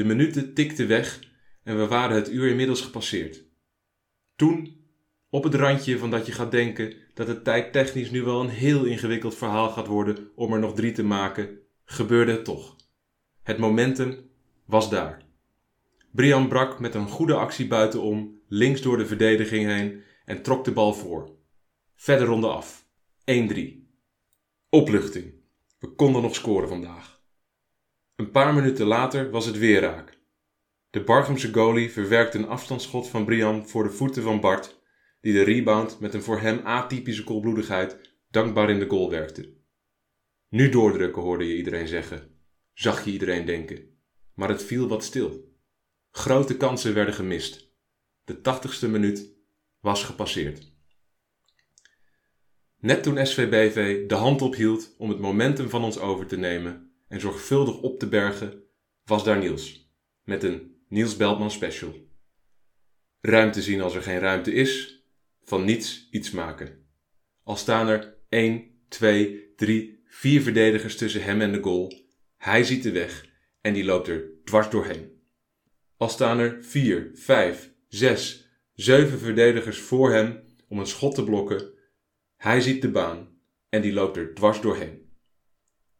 De 0.00 0.06
minuten 0.06 0.54
tikten 0.54 0.88
weg 0.88 1.20
en 1.62 1.78
we 1.78 1.86
waren 1.86 2.16
het 2.16 2.30
uur 2.30 2.48
inmiddels 2.48 2.80
gepasseerd. 2.80 3.44
Toen, 4.36 4.84
op 5.30 5.44
het 5.44 5.54
randje 5.54 5.98
van 5.98 6.10
dat 6.10 6.26
je 6.26 6.32
gaat 6.32 6.50
denken 6.50 6.94
dat 7.14 7.26
het 7.26 7.44
tijdtechnisch 7.44 8.10
nu 8.10 8.22
wel 8.22 8.40
een 8.40 8.48
heel 8.48 8.84
ingewikkeld 8.84 9.34
verhaal 9.34 9.70
gaat 9.70 9.86
worden 9.86 10.30
om 10.34 10.52
er 10.52 10.58
nog 10.58 10.74
drie 10.74 10.92
te 10.92 11.02
maken, 11.02 11.58
gebeurde 11.84 12.32
het 12.32 12.44
toch. 12.44 12.76
Het 13.42 13.58
momentum 13.58 14.30
was 14.64 14.90
daar. 14.90 15.22
Brian 16.10 16.48
brak 16.48 16.80
met 16.80 16.94
een 16.94 17.08
goede 17.08 17.34
actie 17.34 17.66
buitenom, 17.66 18.40
links 18.48 18.82
door 18.82 18.96
de 18.96 19.06
verdediging 19.06 19.66
heen 19.66 20.02
en 20.24 20.42
trok 20.42 20.64
de 20.64 20.72
bal 20.72 20.94
voor. 20.94 21.30
Verder 21.94 22.26
ronde 22.26 22.48
af. 22.48 22.86
1-3. 23.30 23.60
Opluchting. 24.68 25.32
We 25.78 25.88
konden 25.88 26.22
nog 26.22 26.34
scoren 26.34 26.68
vandaag. 26.68 27.09
Een 28.20 28.30
paar 28.30 28.54
minuten 28.54 28.86
later 28.86 29.30
was 29.30 29.46
het 29.46 29.58
weer 29.58 29.80
raak. 29.80 30.18
De 30.90 31.04
Bargemse 31.04 31.52
goalie 31.52 31.90
verwerkte 31.90 32.38
een 32.38 32.48
afstandsschot 32.48 33.08
van 33.08 33.24
Brian 33.24 33.68
voor 33.68 33.82
de 33.82 33.90
voeten 33.90 34.22
van 34.22 34.40
Bart, 34.40 34.80
die 35.20 35.32
de 35.32 35.42
rebound 35.42 36.00
met 36.00 36.14
een 36.14 36.22
voor 36.22 36.40
hem 36.40 36.60
atypische 36.64 37.24
koelbloedigheid 37.24 38.14
dankbaar 38.30 38.70
in 38.70 38.78
de 38.78 38.88
goal 38.88 39.10
werkte. 39.10 39.54
Nu 40.48 40.68
doordrukken 40.68 41.22
hoorde 41.22 41.48
je 41.48 41.56
iedereen 41.56 41.88
zeggen, 41.88 42.30
zag 42.72 43.04
je 43.04 43.10
iedereen 43.10 43.44
denken, 43.44 43.98
maar 44.34 44.48
het 44.48 44.62
viel 44.62 44.88
wat 44.88 45.04
stil. 45.04 45.54
Grote 46.10 46.56
kansen 46.56 46.94
werden 46.94 47.14
gemist. 47.14 47.74
De 48.24 48.40
tachtigste 48.40 48.88
minuut 48.88 49.32
was 49.80 50.04
gepasseerd. 50.04 50.72
Net 52.78 53.02
toen 53.02 53.26
SVBV 53.26 54.06
de 54.06 54.14
hand 54.14 54.42
ophield 54.42 54.94
om 54.98 55.08
het 55.08 55.18
momentum 55.18 55.68
van 55.68 55.84
ons 55.84 55.98
over 55.98 56.26
te 56.26 56.36
nemen 56.36 56.89
en 57.10 57.20
zorgvuldig 57.20 57.80
op 57.80 57.98
te 57.98 58.08
bergen, 58.08 58.62
was 59.04 59.24
daar 59.24 59.38
Niels, 59.38 59.92
met 60.24 60.42
een 60.42 60.76
Niels 60.88 61.16
Beltman 61.16 61.50
special. 61.50 61.94
Ruimte 63.20 63.62
zien 63.62 63.80
als 63.80 63.94
er 63.94 64.02
geen 64.02 64.18
ruimte 64.18 64.52
is, 64.52 65.02
van 65.42 65.64
niets 65.64 66.08
iets 66.10 66.30
maken. 66.30 66.86
Al 67.42 67.56
staan 67.56 67.88
er 67.88 68.16
1, 68.28 68.64
2, 68.88 69.52
3, 69.56 70.02
4 70.04 70.42
verdedigers 70.42 70.96
tussen 70.96 71.22
hem 71.22 71.40
en 71.40 71.52
de 71.52 71.62
goal, 71.62 71.92
hij 72.36 72.64
ziet 72.64 72.82
de 72.82 72.92
weg 72.92 73.28
en 73.60 73.72
die 73.72 73.84
loopt 73.84 74.08
er 74.08 74.30
dwars 74.44 74.70
doorheen. 74.70 75.22
Al 75.96 76.08
staan 76.08 76.38
er 76.38 76.64
4, 76.64 77.10
5, 77.14 77.72
6, 77.88 78.48
7 78.72 79.18
verdedigers 79.18 79.78
voor 79.78 80.12
hem 80.12 80.42
om 80.68 80.78
een 80.78 80.86
schot 80.86 81.14
te 81.14 81.24
blokken, 81.24 81.72
hij 82.36 82.60
ziet 82.60 82.82
de 82.82 82.90
baan 82.90 83.38
en 83.68 83.82
die 83.82 83.92
loopt 83.92 84.16
er 84.16 84.34
dwars 84.34 84.60
doorheen. 84.60 85.09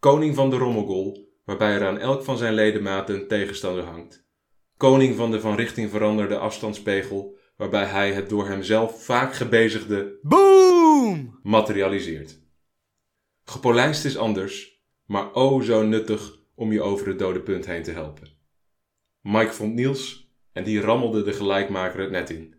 Koning 0.00 0.34
van 0.34 0.50
de 0.50 0.56
rommelgoal, 0.56 1.28
waarbij 1.44 1.74
er 1.74 1.86
aan 1.86 1.98
elk 1.98 2.22
van 2.22 2.38
zijn 2.38 2.54
ledematen 2.54 3.14
een 3.14 3.28
tegenstander 3.28 3.84
hangt. 3.84 4.28
Koning 4.76 5.16
van 5.16 5.30
de 5.30 5.40
van 5.40 5.56
richting 5.56 5.90
veranderde 5.90 6.38
afstandspegel, 6.38 7.36
waarbij 7.56 7.84
hij 7.84 8.12
het 8.12 8.28
door 8.28 8.48
hemzelf 8.48 9.04
vaak 9.04 9.34
gebezigde 9.34 10.18
BOOM 10.22 11.38
materialiseert. 11.42 12.40
Gepolijst 13.44 14.04
is 14.04 14.16
anders, 14.16 14.82
maar 15.06 15.34
o 15.34 15.60
zo 15.60 15.82
nuttig 15.82 16.38
om 16.54 16.72
je 16.72 16.82
over 16.82 17.06
het 17.06 17.18
dode 17.18 17.40
punt 17.40 17.66
heen 17.66 17.82
te 17.82 17.92
helpen. 17.92 18.28
Mike 19.20 19.52
vond 19.52 19.74
Niels 19.74 20.32
en 20.52 20.64
die 20.64 20.80
rammelde 20.80 21.22
de 21.22 21.32
gelijkmaker 21.32 22.00
het 22.00 22.10
net 22.10 22.30
in. 22.30 22.54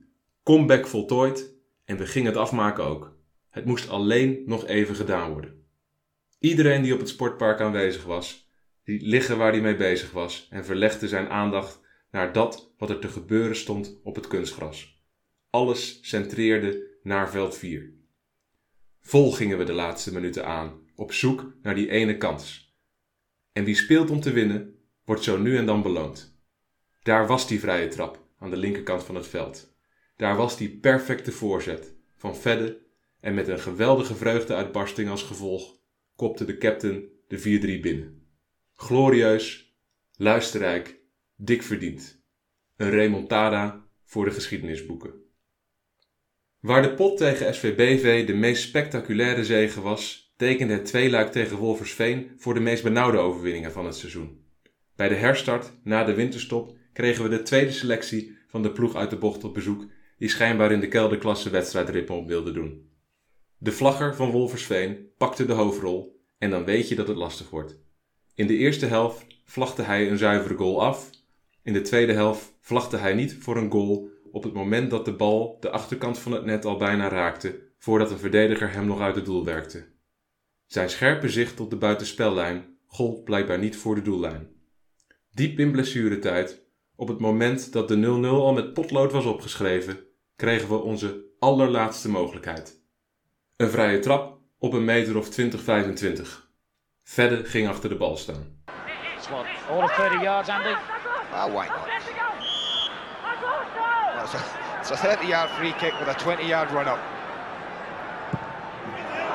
3-3. 0.00 0.06
Comeback 0.42 0.86
voltooid 0.86 1.54
en 1.84 1.96
we 1.96 2.06
gingen 2.06 2.30
het 2.30 2.40
afmaken 2.40 2.84
ook. 2.84 3.16
Het 3.50 3.64
moest 3.64 3.88
alleen 3.88 4.42
nog 4.46 4.66
even 4.66 4.94
gedaan 4.94 5.32
worden. 5.32 5.57
Iedereen 6.38 6.82
die 6.82 6.92
op 6.92 6.98
het 6.98 7.08
sportpark 7.08 7.60
aanwezig 7.60 8.04
was, 8.04 8.48
liet 8.84 9.02
liggen 9.02 9.38
waar 9.38 9.52
hij 9.52 9.60
mee 9.60 9.76
bezig 9.76 10.10
was 10.10 10.48
en 10.50 10.64
verlegde 10.64 11.08
zijn 11.08 11.28
aandacht 11.28 11.80
naar 12.10 12.32
dat 12.32 12.74
wat 12.78 12.90
er 12.90 12.98
te 12.98 13.08
gebeuren 13.08 13.56
stond 13.56 14.00
op 14.02 14.14
het 14.14 14.26
kunstgras. 14.26 15.02
Alles 15.50 15.98
centreerde 16.02 16.98
naar 17.02 17.30
veld 17.30 17.56
4. 17.56 17.92
Vol 19.00 19.32
gingen 19.32 19.58
we 19.58 19.64
de 19.64 19.72
laatste 19.72 20.12
minuten 20.12 20.46
aan, 20.46 20.80
op 20.94 21.12
zoek 21.12 21.52
naar 21.62 21.74
die 21.74 21.90
ene 21.90 22.16
kans. 22.16 22.76
En 23.52 23.64
wie 23.64 23.74
speelt 23.74 24.10
om 24.10 24.20
te 24.20 24.32
winnen, 24.32 24.78
wordt 25.04 25.22
zo 25.22 25.38
nu 25.38 25.56
en 25.56 25.66
dan 25.66 25.82
beloond. 25.82 26.38
Daar 27.02 27.26
was 27.26 27.48
die 27.48 27.60
vrije 27.60 27.88
trap 27.88 28.26
aan 28.38 28.50
de 28.50 28.56
linkerkant 28.56 29.04
van 29.04 29.14
het 29.14 29.26
veld. 29.26 29.76
Daar 30.16 30.36
was 30.36 30.56
die 30.56 30.78
perfecte 30.78 31.32
voorzet 31.32 31.94
van 32.16 32.36
Vedde 32.36 32.80
en 33.20 33.34
met 33.34 33.48
een 33.48 33.60
geweldige 33.60 34.14
vreugdeuitbarsting 34.14 35.10
als 35.10 35.22
gevolg 35.22 35.77
kopte 36.18 36.44
de 36.44 36.58
captain 36.58 37.04
de 37.28 37.38
4-3 37.78 37.80
binnen. 37.80 38.22
Glorieus, 38.74 39.76
luisterrijk, 40.16 41.00
dik 41.36 41.62
verdiend. 41.62 42.22
Een 42.76 42.90
remontada 42.90 43.86
voor 44.04 44.24
de 44.24 44.30
geschiedenisboeken. 44.30 45.12
Waar 46.60 46.82
de 46.82 46.94
pot 46.94 47.16
tegen 47.16 47.54
SVBV 47.54 48.26
de 48.26 48.34
meest 48.34 48.62
spectaculaire 48.62 49.44
zege 49.44 49.80
was, 49.80 50.32
tekende 50.36 50.72
het 50.72 50.84
tweeluik 50.84 51.32
tegen 51.32 51.56
Wolversveen 51.56 52.30
voor 52.36 52.54
de 52.54 52.60
meest 52.60 52.82
benauwde 52.82 53.18
overwinningen 53.18 53.72
van 53.72 53.86
het 53.86 53.96
seizoen. 53.96 54.44
Bij 54.96 55.08
de 55.08 55.14
herstart, 55.14 55.72
na 55.82 56.04
de 56.04 56.14
winterstop, 56.14 56.76
kregen 56.92 57.22
we 57.22 57.28
de 57.28 57.42
tweede 57.42 57.72
selectie 57.72 58.36
van 58.48 58.62
de 58.62 58.72
ploeg 58.72 58.94
uit 58.94 59.10
de 59.10 59.18
bocht 59.18 59.44
op 59.44 59.54
bezoek, 59.54 59.86
die 60.18 60.28
schijnbaar 60.28 60.72
in 60.72 60.80
de 60.80 60.88
kelderklasse 60.88 61.50
wedstrijdritme 61.50 62.14
op 62.14 62.26
wilde 62.26 62.52
doen. 62.52 62.87
De 63.60 63.72
vlagger 63.72 64.14
van 64.14 64.30
Wolversveen 64.30 65.10
pakte 65.16 65.46
de 65.46 65.52
hoofdrol 65.52 66.20
en 66.38 66.50
dan 66.50 66.64
weet 66.64 66.88
je 66.88 66.94
dat 66.94 67.08
het 67.08 67.16
lastig 67.16 67.50
wordt. 67.50 67.80
In 68.34 68.46
de 68.46 68.56
eerste 68.56 68.86
helft 68.86 69.26
vlagde 69.44 69.82
hij 69.82 70.10
een 70.10 70.18
zuivere 70.18 70.54
goal 70.54 70.82
af. 70.82 71.10
In 71.62 71.72
de 71.72 71.80
tweede 71.80 72.12
helft 72.12 72.54
vlagde 72.60 72.96
hij 72.96 73.14
niet 73.14 73.36
voor 73.40 73.56
een 73.56 73.70
goal 73.70 74.08
op 74.32 74.42
het 74.42 74.52
moment 74.52 74.90
dat 74.90 75.04
de 75.04 75.12
bal 75.12 75.56
de 75.60 75.70
achterkant 75.70 76.18
van 76.18 76.32
het 76.32 76.44
net 76.44 76.64
al 76.64 76.76
bijna 76.76 77.08
raakte, 77.08 77.60
voordat 77.78 78.10
een 78.10 78.18
verdediger 78.18 78.72
hem 78.72 78.86
nog 78.86 79.00
uit 79.00 79.14
het 79.14 79.24
doel 79.24 79.44
werkte. 79.44 79.86
Zijn 80.66 80.90
scherpe 80.90 81.28
zicht 81.28 81.60
op 81.60 81.70
de 81.70 81.76
buitenspellijn 81.76 82.76
gold 82.86 83.24
blijkbaar 83.24 83.58
niet 83.58 83.76
voor 83.76 83.94
de 83.94 84.02
doellijn. 84.02 84.48
Diep 85.30 85.58
in 85.58 85.70
blessuretijd, 85.70 86.66
op 86.96 87.08
het 87.08 87.18
moment 87.18 87.72
dat 87.72 87.88
de 87.88 87.96
0-0 87.96 88.00
al 88.26 88.52
met 88.52 88.72
potlood 88.72 89.12
was 89.12 89.24
opgeschreven, 89.24 90.04
kregen 90.36 90.68
we 90.68 90.74
onze 90.74 91.24
allerlaatste 91.38 92.08
mogelijkheid. 92.08 92.77
Een 93.58 93.70
vrije 93.70 93.98
trap 93.98 94.36
op 94.58 94.72
een 94.72 94.84
meter 94.84 95.16
of 95.16 95.28
20, 95.28 95.62
25. 95.62 96.48
Verder 97.04 97.46
ging 97.46 97.68
achter 97.68 97.88
de 97.88 97.96
bal 97.96 98.16
staan. 98.16 98.44
All 99.70 99.82
of 99.82 99.94
30 99.94 100.22
yards, 100.22 100.48
Andy? 100.48 100.74
Oh, 101.34 101.46
why 101.46 101.66
not? 101.66 101.88
A, 104.34 104.78
it's 104.80 104.90
a 104.90 104.96
30 104.96 105.26
yard 105.26 105.50
free 105.50 105.72
kick 105.72 105.92
with 105.98 106.08
a 106.08 106.14
20 106.14 106.46
yard 106.46 106.70
run 106.70 106.86
up. 106.86 107.00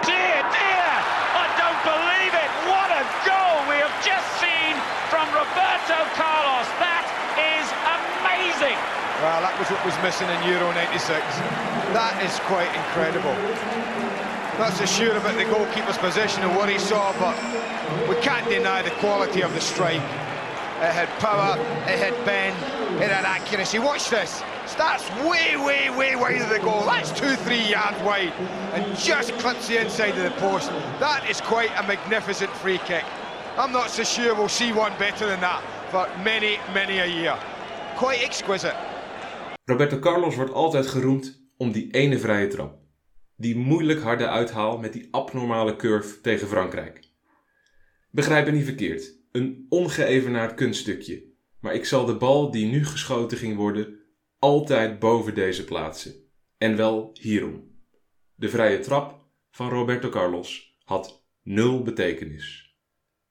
Dear, 0.08 0.40
dear! 0.58 0.94
I 1.44 1.46
don't 1.62 1.82
believe 1.92 2.34
it! 2.44 2.52
What 2.72 2.90
a 3.02 3.04
goal 3.28 3.58
we 3.68 3.78
have 3.84 3.98
just 4.12 4.28
seen 4.40 4.74
from 5.12 5.28
Roberto 5.36 6.00
Carlos! 6.16 6.68
That 6.80 7.06
is 7.36 7.68
amazing! 7.98 8.78
Well, 9.20 9.42
that 9.44 9.56
was 9.60 9.68
what 9.70 9.84
was 9.86 9.98
missing 10.00 10.30
in 10.32 10.40
Euro 10.48 10.72
96. 10.72 11.20
That 11.92 12.16
is 12.24 12.40
quite 12.48 12.72
incredible. 12.74 14.13
Not 14.60 14.74
so 14.74 14.86
sure 14.86 15.18
about 15.18 15.36
the 15.36 15.46
goalkeeper's 15.46 15.98
position 15.98 16.44
and 16.44 16.56
what 16.56 16.70
he 16.70 16.78
saw, 16.78 17.12
but 17.20 17.36
we 18.08 18.16
can't 18.22 18.48
deny 18.48 18.84
the 18.84 18.92
quality 19.02 19.42
of 19.42 19.52
the 19.54 19.62
strike. 19.62 20.02
It 20.82 20.92
had 20.92 21.10
power, 21.20 21.58
it 21.88 21.98
had 21.98 22.14
bend, 22.26 22.56
it 23.02 23.10
had 23.10 23.26
accuracy. 23.26 23.80
Watch 23.80 24.10
this. 24.10 24.44
Starts 24.66 25.10
way, 25.26 25.58
way, 25.58 25.90
way 25.90 26.16
wide 26.16 26.42
of 26.42 26.50
the 26.50 26.60
goal. 26.60 26.86
That's 26.86 27.12
two, 27.12 27.36
three 27.38 27.64
yards 27.70 28.00
wide 28.04 28.34
and 28.74 28.98
just 28.98 29.34
clips 29.40 29.68
the 29.68 29.82
inside 29.82 30.18
of 30.18 30.24
the 30.24 30.40
post. 30.40 30.70
That 31.00 31.28
is 31.30 31.42
quite 31.42 31.72
a 31.78 31.84
magnificent 31.84 32.52
free 32.52 32.80
kick. 32.80 33.06
I'm 33.58 33.72
not 33.72 33.90
so 33.90 34.04
sure 34.04 34.36
we'll 34.36 34.50
see 34.50 34.72
one 34.72 34.94
better 35.00 35.26
than 35.26 35.42
that 35.42 35.62
for 35.90 36.08
many, 36.24 36.60
many 36.74 37.00
a 37.00 37.08
year. 37.08 37.38
Quite 37.98 38.24
exquisite. 38.24 38.76
Roberto 39.66 40.00
Carlos 40.00 40.36
wordt 40.36 40.54
altijd 40.54 40.88
geroemd 40.88 41.40
om 41.58 41.72
die 41.72 41.92
ene 41.92 42.18
vrije 42.18 42.48
trap. 42.48 42.83
Die 43.36 43.56
moeilijk 43.56 44.00
harde 44.00 44.28
uithaal 44.28 44.78
met 44.78 44.94
die 44.94 45.08
abnormale 45.12 45.76
curve 45.76 46.22
tegen 46.22 46.48
Frankrijk. 46.48 47.12
Begrijp 48.10 48.46
me 48.46 48.52
niet 48.52 48.66
verkeerd, 48.66 49.14
een 49.32 49.66
ongeëvenaard 49.70 50.54
kunststukje. 50.54 51.32
Maar 51.60 51.74
ik 51.74 51.86
zal 51.86 52.06
de 52.06 52.16
bal 52.16 52.52
die 52.52 52.66
nu 52.66 52.86
geschoten 52.86 53.38
ging 53.38 53.56
worden 53.56 54.00
altijd 54.40 55.00
boven 55.00 55.36
deze 55.36 55.64
plaatsen. 55.64 56.14
En 56.58 56.76
wel 56.76 57.10
hierom. 57.22 57.72
De 58.36 58.50
vrije 58.50 58.80
trap 58.80 59.26
van 59.52 59.70
Roberto 59.70 60.10
Carlos 60.10 60.78
had 60.84 61.26
nul 61.42 61.82
betekenis. 61.82 62.76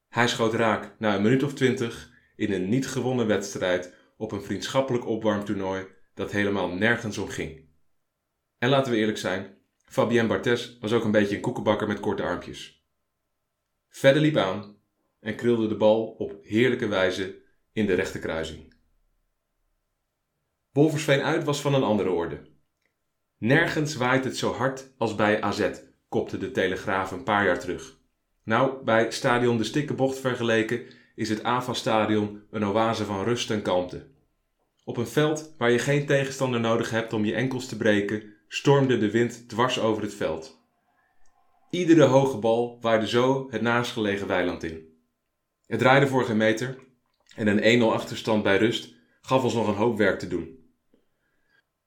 Hij 0.09 0.27
schoot 0.27 0.53
raak 0.53 0.95
na 0.99 1.15
een 1.15 1.21
minuut 1.21 1.43
of 1.43 1.53
twintig 1.53 2.11
in 2.35 2.51
een 2.51 2.69
niet 2.69 2.87
gewonnen 2.87 3.27
wedstrijd 3.27 3.93
op 4.17 4.31
een 4.31 4.43
vriendschappelijk 4.43 5.07
opwarmtoernooi 5.07 5.85
dat 6.13 6.31
helemaal 6.31 6.69
nergens 6.69 7.17
om 7.17 7.27
ging. 7.27 7.65
En 8.57 8.69
laten 8.69 8.91
we 8.91 8.97
eerlijk 8.97 9.17
zijn, 9.17 9.52
Fabien 9.93 10.27
Barthez 10.27 10.77
was 10.79 10.93
ook 10.93 11.03
een 11.03 11.11
beetje 11.11 11.35
een 11.35 11.41
koekenbakker 11.41 11.87
met 11.87 11.99
korte 11.99 12.23
armpjes. 12.23 12.85
Verder 13.89 14.21
liep 14.21 14.37
aan 14.37 14.77
en 15.19 15.35
krulde 15.35 15.67
de 15.67 15.75
bal 15.75 16.05
op 16.05 16.39
heerlijke 16.43 16.87
wijze 16.87 17.41
in 17.71 17.85
de 17.85 17.93
rechte 17.93 18.19
kruising. 18.19 18.73
Wolversveen 20.71 21.21
uit 21.21 21.43
was 21.43 21.61
van 21.61 21.73
een 21.73 21.83
andere 21.83 22.09
orde. 22.09 22.41
Nergens 23.37 23.95
waait 23.95 24.23
het 24.23 24.37
zo 24.37 24.51
hard 24.51 24.93
als 24.97 25.15
bij 25.15 25.41
AZ, 25.41 25.69
kopte 26.09 26.37
de 26.37 26.51
Telegraaf 26.51 27.11
een 27.11 27.23
paar 27.23 27.45
jaar 27.45 27.59
terug. 27.59 27.97
Nou, 28.43 28.83
bij 28.83 29.11
stadion 29.11 29.57
De 29.57 29.63
Stikkebocht 29.63 30.19
vergeleken 30.19 30.85
is 31.15 31.29
het 31.29 31.43
AVA-stadion 31.43 32.43
een 32.51 32.65
oase 32.65 33.05
van 33.05 33.23
rust 33.23 33.51
en 33.51 33.61
kalmte. 33.61 34.07
Op 34.83 34.97
een 34.97 35.07
veld 35.07 35.53
waar 35.57 35.71
je 35.71 35.79
geen 35.79 36.05
tegenstander 36.05 36.59
nodig 36.59 36.89
hebt 36.89 37.13
om 37.13 37.25
je 37.25 37.35
enkels 37.35 37.67
te 37.67 37.77
breken, 37.77 38.32
stormde 38.53 38.97
de 38.97 39.11
wind 39.11 39.49
dwars 39.49 39.79
over 39.79 40.03
het 40.03 40.13
veld. 40.13 40.61
Iedere 41.69 42.03
hoge 42.03 42.37
bal 42.37 42.77
waaide 42.81 43.07
zo 43.07 43.47
het 43.49 43.61
naastgelegen 43.61 44.27
weiland 44.27 44.63
in. 44.63 44.87
Het 45.65 45.79
draaide 45.79 46.07
voor 46.07 46.35
meter 46.35 46.77
en 47.35 47.47
een 47.47 47.81
1-0 47.81 47.83
achterstand 47.83 48.43
bij 48.43 48.57
rust 48.57 48.95
gaf 49.21 49.43
ons 49.43 49.53
nog 49.53 49.67
een 49.67 49.73
hoop 49.73 49.97
werk 49.97 50.19
te 50.19 50.27
doen. 50.27 50.59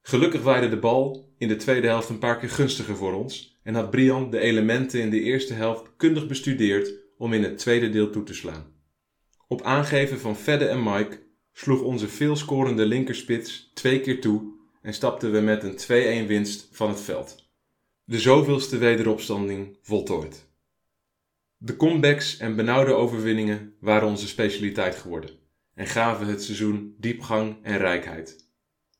Gelukkig 0.01 0.41
waaide 0.41 0.69
de 0.69 0.77
bal 0.77 1.33
in 1.37 1.47
de 1.47 1.55
tweede 1.55 1.87
helft 1.87 2.09
een 2.09 2.19
paar 2.19 2.37
keer 2.37 2.49
gunstiger 2.49 2.95
voor 2.95 3.13
ons 3.13 3.59
en 3.63 3.75
had 3.75 3.89
Brian 3.89 4.29
de 4.29 4.39
elementen 4.39 5.01
in 5.01 5.09
de 5.09 5.21
eerste 5.21 5.53
helft 5.53 5.91
kundig 5.97 6.27
bestudeerd 6.27 6.93
om 7.17 7.33
in 7.33 7.43
het 7.43 7.57
tweede 7.57 7.89
deel 7.89 8.09
toe 8.09 8.23
te 8.23 8.33
slaan. 8.33 8.73
Op 9.47 9.61
aangeven 9.61 10.19
van 10.19 10.35
Fedde 10.35 10.65
en 10.65 10.83
Mike 10.83 11.19
sloeg 11.53 11.81
onze 11.81 12.07
veelscorende 12.07 12.85
linkerspits 12.85 13.71
twee 13.73 13.99
keer 13.99 14.21
toe 14.21 14.56
en 14.87 14.93
stapten 14.93 15.31
we 15.31 15.39
met 15.39 15.63
een 15.63 16.25
2-1 16.25 16.27
winst 16.27 16.67
van 16.71 16.89
het 16.89 17.01
veld. 17.01 17.49
De 18.03 18.19
zoveelste 18.19 18.77
wederopstanding 18.77 19.77
voltooid. 19.81 20.45
De 21.57 21.75
comebacks 21.75 22.37
en 22.37 22.55
benauwde 22.55 22.93
overwinningen 22.93 23.75
waren 23.79 24.07
onze 24.07 24.27
specialiteit 24.27 24.95
geworden 24.95 25.29
en 25.73 25.87
gaven 25.87 26.27
het 26.27 26.43
seizoen 26.43 26.95
diepgang 26.97 27.57
en 27.63 27.77
rijkheid. 27.77 28.49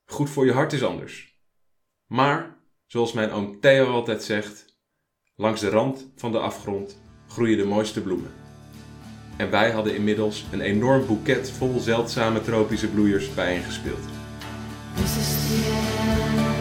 Goed 0.05 0.29
voor 0.29 0.45
je 0.45 0.51
hart 0.51 0.73
is 0.73 0.83
anders. 0.83 1.41
Maar, 2.07 2.57
zoals 2.85 3.13
mijn 3.13 3.31
oom 3.31 3.59
Theo 3.59 3.91
altijd 3.91 4.23
zegt, 4.23 4.79
langs 5.35 5.61
de 5.61 5.69
rand 5.69 6.11
van 6.15 6.31
de 6.31 6.39
afgrond 6.39 7.01
groeien 7.27 7.57
de 7.57 7.65
mooiste 7.65 8.01
bloemen. 8.01 8.31
En 9.37 9.49
wij 9.49 9.71
hadden 9.71 9.95
inmiddels 9.95 10.45
een 10.51 10.61
enorm 10.61 11.05
boeket 11.05 11.51
vol 11.51 11.79
zeldzame 11.79 12.41
tropische 12.41 12.87
bloeiers 12.87 13.33
bijeengespeeld. 13.33 14.16
Deel 14.97 16.56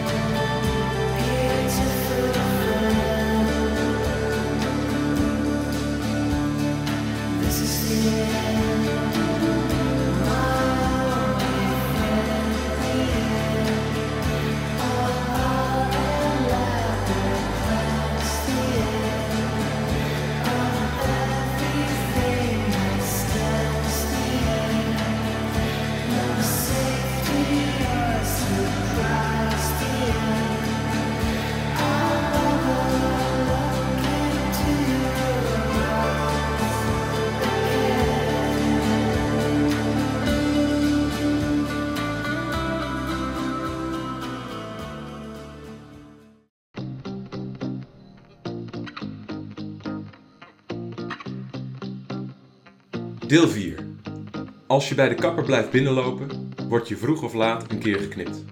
Als 54.77 54.89
je 54.89 54.95
bij 54.95 55.09
de 55.09 55.15
kapper 55.15 55.43
blijft 55.43 55.71
binnenlopen, 55.71 56.53
word 56.67 56.87
je 56.87 56.97
vroeg 56.97 57.23
of 57.23 57.33
laat 57.33 57.71
een 57.71 57.79
keer 57.79 57.99
geknipt. 57.99 58.43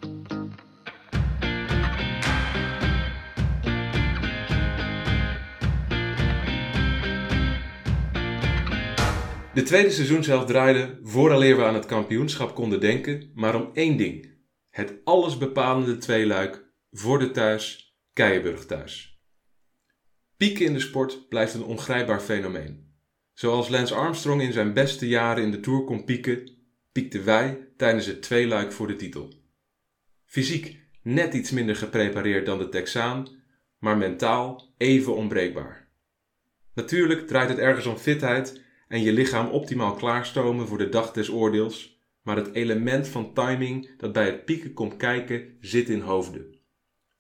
De 9.54 9.64
tweede 9.64 9.90
seizoenshelft 9.90 10.48
draaide 10.48 11.00
vooraleer 11.04 11.58
we 11.58 11.64
aan 11.64 11.74
het 11.74 11.86
kampioenschap 11.86 12.56
konden 12.56 12.80
denken, 12.80 13.32
maar 13.34 13.56
om 13.56 13.70
één 13.74 13.98
ding. 13.98 14.30
Het 14.70 14.94
allesbepalende 15.04 15.98
tweeluik 15.98 16.74
voor 16.92 17.20
de 17.20 17.32
thuis, 17.32 17.96
Keienburg 18.14 18.66
thuis. 18.66 19.22
Pieken 20.38 20.66
in 20.66 20.74
de 20.74 20.80
sport 20.80 21.30
blijft 21.30 21.54
een 21.54 21.64
ongrijpbaar 21.64 22.22
fenomeen. 22.22 22.85
Zoals 23.36 23.69
Lance 23.69 23.95
Armstrong 23.95 24.41
in 24.41 24.54
zijn 24.54 24.74
beste 24.74 25.08
jaren 25.08 25.43
in 25.43 25.52
de 25.52 25.60
Tour 25.60 25.84
kon 25.84 26.04
pieken, 26.04 26.52
piekten 26.91 27.26
wij 27.26 27.67
tijdens 27.78 28.06
het 28.06 28.21
tweeluik 28.21 28.71
voor 28.71 28.88
de 28.88 28.95
titel. 28.95 29.34
Fysiek 30.26 30.80
net 31.02 31.34
iets 31.34 31.52
minder 31.52 31.76
geprepareerd 31.76 32.45
dan 32.45 32.58
de 32.58 32.69
Texaan, 32.69 33.28
maar 33.80 33.98
mentaal 33.98 34.74
even 34.78 35.15
onbreekbaar. 35.15 35.89
Natuurlijk 36.74 37.28
draait 37.28 37.50
het 37.50 37.58
ergens 37.58 37.86
om 37.86 37.98
fitheid 37.98 38.62
en 38.88 39.02
je 39.02 39.13
lichaam 39.13 39.48
optimaal 39.48 39.93
klaarstomen 39.93 40.67
voor 40.67 40.78
de 40.78 40.89
dag 40.89 41.12
des 41.12 41.30
oordeels, 41.30 42.02
maar 42.21 42.36
het 42.36 42.54
element 42.54 43.08
van 43.08 43.34
timing 43.34 43.98
dat 43.98 44.13
bij 44.13 44.26
het 44.26 44.45
pieken 44.45 44.74
komt 44.74 44.98
kijken 44.98 45.58
zit 45.60 45.89
in 45.89 46.02
hoofden. 46.02 46.60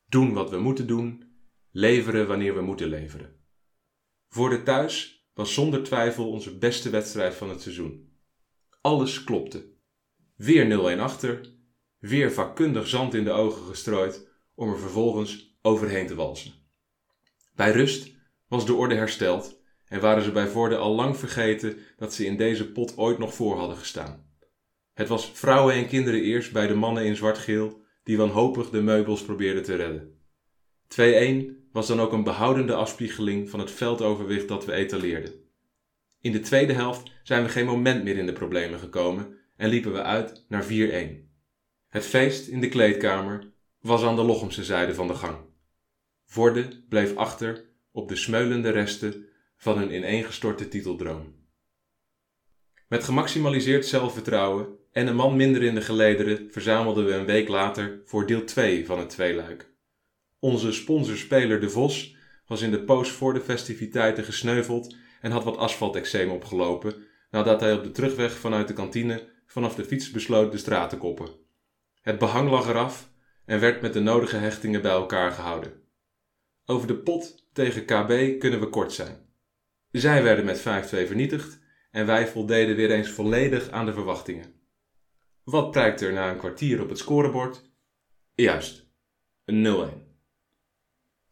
Doen 0.09 0.33
wat 0.33 0.49
we 0.49 0.59
moeten 0.59 0.87
doen, 0.87 1.23
leveren 1.71 2.27
wanneer 2.27 2.55
we 2.55 2.61
moeten 2.61 2.87
leveren. 2.87 3.35
Voor 4.29 4.49
de 4.49 4.63
thuis 4.63 5.14
was 5.35 5.53
zonder 5.53 5.83
twijfel 5.83 6.29
onze 6.29 6.57
beste 6.57 6.89
wedstrijd 6.89 7.35
van 7.35 7.49
het 7.49 7.61
seizoen. 7.61 8.09
Alles 8.81 9.23
klopte. 9.23 9.73
Weer 10.35 10.95
0-1 10.97 10.99
achter, 10.99 11.53
weer 11.99 12.31
vakkundig 12.31 12.87
zand 12.87 13.13
in 13.13 13.23
de 13.23 13.31
ogen 13.31 13.65
gestrooid 13.65 14.27
om 14.53 14.69
er 14.69 14.79
vervolgens 14.79 15.57
overheen 15.61 16.07
te 16.07 16.15
walsen. 16.15 16.53
Bij 17.55 17.71
rust 17.71 18.15
was 18.47 18.65
de 18.65 18.73
orde 18.73 18.95
hersteld 18.95 19.61
en 19.85 20.01
waren 20.01 20.23
ze 20.23 20.31
bij 20.31 20.47
Voorde 20.47 20.77
al 20.77 20.95
lang 20.95 21.17
vergeten 21.17 21.77
dat 21.97 22.13
ze 22.13 22.25
in 22.25 22.37
deze 22.37 22.71
pot 22.71 22.97
ooit 22.97 23.17
nog 23.17 23.33
voor 23.33 23.57
hadden 23.57 23.77
gestaan. 23.77 24.29
Het 24.93 25.07
was 25.07 25.31
vrouwen 25.31 25.73
en 25.73 25.87
kinderen 25.87 26.21
eerst 26.21 26.51
bij 26.51 26.67
de 26.67 26.75
mannen 26.75 27.05
in 27.05 27.15
zwart-geel 27.15 27.83
die 28.03 28.17
wanhopig 28.17 28.69
de 28.69 28.81
meubels 28.81 29.23
probeerden 29.23 29.63
te 29.63 29.75
redden. 29.75 30.19
2-1 31.59 31.64
was 31.75 31.87
dan 31.87 32.01
ook 32.01 32.11
een 32.11 32.23
behoudende 32.23 32.73
afspiegeling 32.73 33.49
van 33.49 33.59
het 33.59 33.71
veldoverwicht 33.71 34.47
dat 34.47 34.65
we 34.65 34.71
etaleerden. 34.71 35.33
In 36.21 36.31
de 36.31 36.39
tweede 36.39 36.73
helft 36.73 37.11
zijn 37.23 37.43
we 37.43 37.49
geen 37.49 37.65
moment 37.65 38.03
meer 38.03 38.17
in 38.17 38.25
de 38.25 38.33
problemen 38.33 38.79
gekomen 38.79 39.37
en 39.55 39.69
liepen 39.69 39.93
we 39.93 40.01
uit 40.01 40.45
naar 40.47 40.63
4-1. 40.63 40.67
Het 41.89 42.05
feest 42.05 42.47
in 42.47 42.61
de 42.61 42.69
kleedkamer 42.69 43.51
was 43.79 44.03
aan 44.03 44.15
de 44.15 44.23
Lochemse 44.23 44.63
zijde 44.63 44.93
van 44.93 45.07
de 45.07 45.13
gang. 45.13 45.37
Vorde 46.25 46.83
bleef 46.89 47.15
achter 47.15 47.65
op 47.91 48.09
de 48.09 48.15
smeulende 48.15 48.69
resten 48.69 49.25
van 49.57 49.77
hun 49.77 49.95
ineengestorte 49.95 50.67
titeldroom. 50.67 51.35
Met 52.87 53.03
gemaximaliseerd 53.03 53.85
zelfvertrouwen 53.85 54.67
en 54.91 55.07
een 55.07 55.15
man 55.15 55.35
minder 55.35 55.63
in 55.63 55.75
de 55.75 55.81
gelederen 55.81 56.51
verzamelden 56.51 57.05
we 57.05 57.13
een 57.13 57.25
week 57.25 57.47
later 57.47 58.01
voor 58.05 58.27
deel 58.27 58.43
2 58.43 58.85
van 58.85 58.99
het 58.99 59.09
tweeluik. 59.09 59.73
Onze 60.45 60.71
sponsorspeler 60.71 61.59
De 61.59 61.69
Vos 61.69 62.15
was 62.47 62.61
in 62.61 62.71
de 62.71 62.83
poos 62.83 63.09
voor 63.09 63.33
de 63.33 63.41
festiviteiten 63.41 64.23
gesneuveld 64.23 64.95
en 65.21 65.31
had 65.31 65.43
wat 65.43 65.57
asfalteczeem 65.57 66.29
opgelopen 66.29 67.05
nadat 67.31 67.59
hij 67.59 67.73
op 67.73 67.83
de 67.83 67.91
terugweg 67.91 68.31
vanuit 68.31 68.67
de 68.67 68.73
kantine 68.73 69.29
vanaf 69.45 69.75
de 69.75 69.85
fiets 69.85 70.11
besloot 70.11 70.51
de 70.51 70.57
straat 70.57 70.89
te 70.89 70.97
koppen. 70.97 71.29
Het 72.01 72.19
behang 72.19 72.49
lag 72.49 72.67
eraf 72.67 73.09
en 73.45 73.59
werd 73.59 73.81
met 73.81 73.93
de 73.93 73.99
nodige 73.99 74.35
hechtingen 74.35 74.81
bij 74.81 74.91
elkaar 74.91 75.31
gehouden. 75.31 75.73
Over 76.65 76.87
de 76.87 76.97
pot 76.97 77.47
tegen 77.53 77.85
KB 77.85 78.39
kunnen 78.39 78.59
we 78.59 78.69
kort 78.69 78.93
zijn. 78.93 79.29
Zij 79.91 80.23
werden 80.23 80.45
met 80.45 80.59
5-2 80.59 80.61
vernietigd 80.61 81.59
en 81.91 82.05
wij 82.05 82.27
voldeden 82.27 82.75
weer 82.75 82.91
eens 82.91 83.09
volledig 83.09 83.69
aan 83.69 83.85
de 83.85 83.93
verwachtingen. 83.93 84.53
Wat 85.43 85.71
prijkt 85.71 86.01
er 86.01 86.13
na 86.13 86.29
een 86.29 86.37
kwartier 86.37 86.81
op 86.81 86.89
het 86.89 86.97
scorebord? 86.97 87.71
Juist, 88.33 88.89
een 89.45 89.63
0-1. 90.01 90.04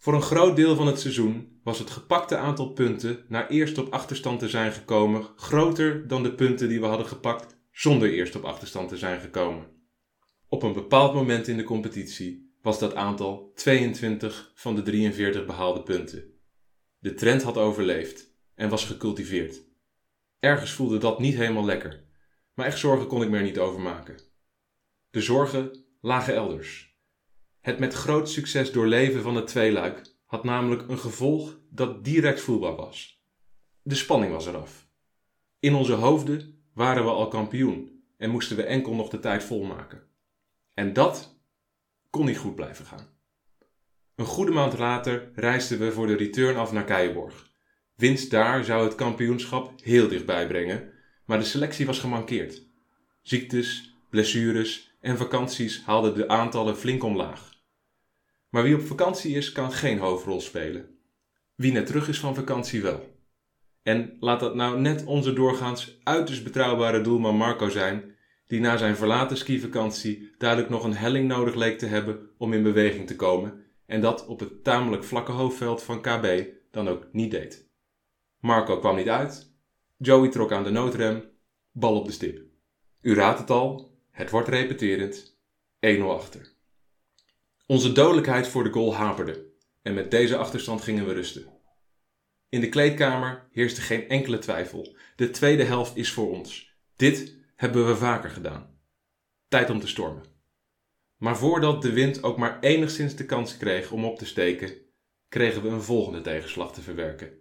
Voor 0.03 0.13
een 0.13 0.21
groot 0.21 0.55
deel 0.55 0.75
van 0.75 0.87
het 0.87 0.99
seizoen 0.99 1.59
was 1.63 1.79
het 1.79 1.89
gepakte 1.89 2.37
aantal 2.37 2.71
punten 2.71 3.25
na 3.27 3.49
eerst 3.49 3.77
op 3.77 3.93
achterstand 3.93 4.39
te 4.39 4.49
zijn 4.49 4.71
gekomen 4.71 5.27
groter 5.35 6.07
dan 6.07 6.23
de 6.23 6.35
punten 6.35 6.69
die 6.69 6.79
we 6.79 6.85
hadden 6.85 7.07
gepakt 7.07 7.57
zonder 7.71 8.13
eerst 8.13 8.35
op 8.35 8.43
achterstand 8.43 8.89
te 8.89 8.97
zijn 8.97 9.19
gekomen. 9.19 9.65
Op 10.47 10.63
een 10.63 10.73
bepaald 10.73 11.13
moment 11.13 11.47
in 11.47 11.57
de 11.57 11.63
competitie 11.63 12.55
was 12.61 12.79
dat 12.79 12.95
aantal 12.95 13.51
22 13.55 14.51
van 14.55 14.75
de 14.75 14.81
43 14.81 15.45
behaalde 15.45 15.83
punten. 15.83 16.23
De 16.99 17.13
trend 17.13 17.43
had 17.43 17.57
overleefd 17.57 18.35
en 18.55 18.69
was 18.69 18.85
gecultiveerd. 18.85 19.63
Ergens 20.39 20.71
voelde 20.71 20.97
dat 20.97 21.19
niet 21.19 21.35
helemaal 21.35 21.65
lekker, 21.65 22.03
maar 22.53 22.65
echt 22.65 22.79
zorgen 22.79 23.07
kon 23.07 23.21
ik 23.21 23.29
me 23.29 23.37
er 23.37 23.43
niet 23.43 23.59
over 23.59 23.81
maken. 23.81 24.19
De 25.09 25.21
zorgen 25.21 25.85
lagen 26.01 26.35
elders. 26.35 26.92
Het 27.63 27.79
met 27.79 27.93
groot 27.93 28.29
succes 28.29 28.71
doorleven 28.71 29.21
van 29.21 29.35
het 29.35 29.47
tweeluik 29.47 30.01
had 30.25 30.43
namelijk 30.43 30.89
een 30.89 30.99
gevolg 30.99 31.57
dat 31.69 32.03
direct 32.03 32.41
voelbaar 32.41 32.75
was. 32.75 33.23
De 33.81 33.95
spanning 33.95 34.31
was 34.31 34.47
eraf. 34.47 34.87
In 35.59 35.73
onze 35.73 35.93
hoofden 35.93 36.63
waren 36.73 37.03
we 37.03 37.09
al 37.09 37.27
kampioen 37.27 38.03
en 38.17 38.29
moesten 38.29 38.57
we 38.57 38.63
enkel 38.63 38.95
nog 38.95 39.09
de 39.09 39.19
tijd 39.19 39.43
volmaken. 39.43 40.03
En 40.73 40.93
dat 40.93 41.39
kon 42.09 42.25
niet 42.25 42.37
goed 42.37 42.55
blijven 42.55 42.85
gaan. 42.85 43.07
Een 44.15 44.25
goede 44.25 44.51
maand 44.51 44.77
later 44.77 45.31
reisden 45.35 45.79
we 45.79 45.91
voor 45.91 46.07
de 46.07 46.15
return 46.15 46.55
af 46.55 46.71
naar 46.71 46.85
Keijenborg. 46.85 47.49
Winst 47.95 48.31
daar 48.31 48.63
zou 48.63 48.83
het 48.83 48.95
kampioenschap 48.95 49.73
heel 49.83 50.07
dichtbij 50.07 50.47
brengen, 50.47 50.91
maar 51.25 51.39
de 51.39 51.45
selectie 51.45 51.85
was 51.85 51.99
gemankeerd. 51.99 52.63
Ziektes, 53.21 53.95
blessures 54.09 54.95
en 54.99 55.17
vakanties 55.17 55.83
haalden 55.85 56.15
de 56.15 56.27
aantallen 56.27 56.77
flink 56.77 57.03
omlaag. 57.03 57.52
Maar 58.53 58.63
wie 58.63 58.75
op 58.75 58.81
vakantie 58.81 59.35
is, 59.35 59.51
kan 59.51 59.71
geen 59.71 59.99
hoofdrol 59.99 60.41
spelen. 60.41 60.97
Wie 61.55 61.71
net 61.71 61.85
terug 61.85 62.07
is 62.07 62.19
van 62.19 62.35
vakantie 62.35 62.81
wel. 62.81 63.17
En 63.83 64.17
laat 64.19 64.39
dat 64.39 64.55
nou 64.55 64.79
net 64.79 65.05
onze 65.05 65.33
doorgaans 65.33 65.99
uiterst 66.03 66.43
betrouwbare 66.43 67.01
doelman 67.01 67.35
Marco 67.35 67.69
zijn, 67.69 68.15
die 68.47 68.59
na 68.59 68.77
zijn 68.77 68.95
verlaten 68.95 69.37
skivakantie 69.37 70.31
duidelijk 70.37 70.69
nog 70.69 70.83
een 70.83 70.95
helling 70.95 71.27
nodig 71.27 71.55
leek 71.55 71.77
te 71.77 71.85
hebben 71.85 72.29
om 72.37 72.53
in 72.53 72.63
beweging 72.63 73.07
te 73.07 73.15
komen 73.15 73.63
en 73.85 74.01
dat 74.01 74.25
op 74.25 74.39
het 74.39 74.63
tamelijk 74.63 75.03
vlakke 75.03 75.31
hoofdveld 75.31 75.83
van 75.83 76.01
KB 76.01 76.45
dan 76.71 76.87
ook 76.87 77.07
niet 77.11 77.31
deed. 77.31 77.69
Marco 78.39 78.79
kwam 78.79 78.95
niet 78.95 79.09
uit, 79.09 79.51
Joey 79.97 80.29
trok 80.29 80.51
aan 80.51 80.63
de 80.63 80.71
noodrem, 80.71 81.23
bal 81.71 81.99
op 81.99 82.05
de 82.05 82.11
stip. 82.11 82.41
U 83.01 83.13
raadt 83.13 83.39
het 83.39 83.49
al, 83.49 83.97
het 84.11 84.29
wordt 84.29 84.47
repeterend, 84.47 85.37
1-0 85.79 86.01
achter. 86.01 86.52
Onze 87.73 87.91
dodelijkheid 87.91 88.47
voor 88.47 88.63
de 88.63 88.71
goal 88.71 88.95
haperde 88.95 89.51
en 89.81 89.93
met 89.93 90.11
deze 90.11 90.37
achterstand 90.37 90.81
gingen 90.81 91.05
we 91.05 91.13
rusten. 91.13 91.45
In 92.49 92.61
de 92.61 92.69
kleedkamer 92.69 93.47
heerste 93.51 93.81
geen 93.81 94.09
enkele 94.09 94.37
twijfel. 94.37 94.95
De 95.15 95.29
tweede 95.29 95.63
helft 95.63 95.95
is 95.95 96.11
voor 96.11 96.31
ons. 96.31 96.75
Dit 96.95 97.37
hebben 97.55 97.87
we 97.87 97.95
vaker 97.95 98.29
gedaan. 98.29 98.79
Tijd 99.47 99.69
om 99.69 99.79
te 99.79 99.87
stormen. 99.87 100.23
Maar 101.17 101.37
voordat 101.37 101.81
de 101.81 101.93
wind 101.93 102.23
ook 102.23 102.37
maar 102.37 102.59
enigszins 102.59 103.15
de 103.15 103.25
kans 103.25 103.57
kreeg 103.57 103.91
om 103.91 104.05
op 104.05 104.17
te 104.17 104.25
steken, 104.25 104.75
kregen 105.29 105.61
we 105.61 105.69
een 105.69 105.83
volgende 105.83 106.21
tegenslag 106.21 106.73
te 106.73 106.81
verwerken. 106.81 107.31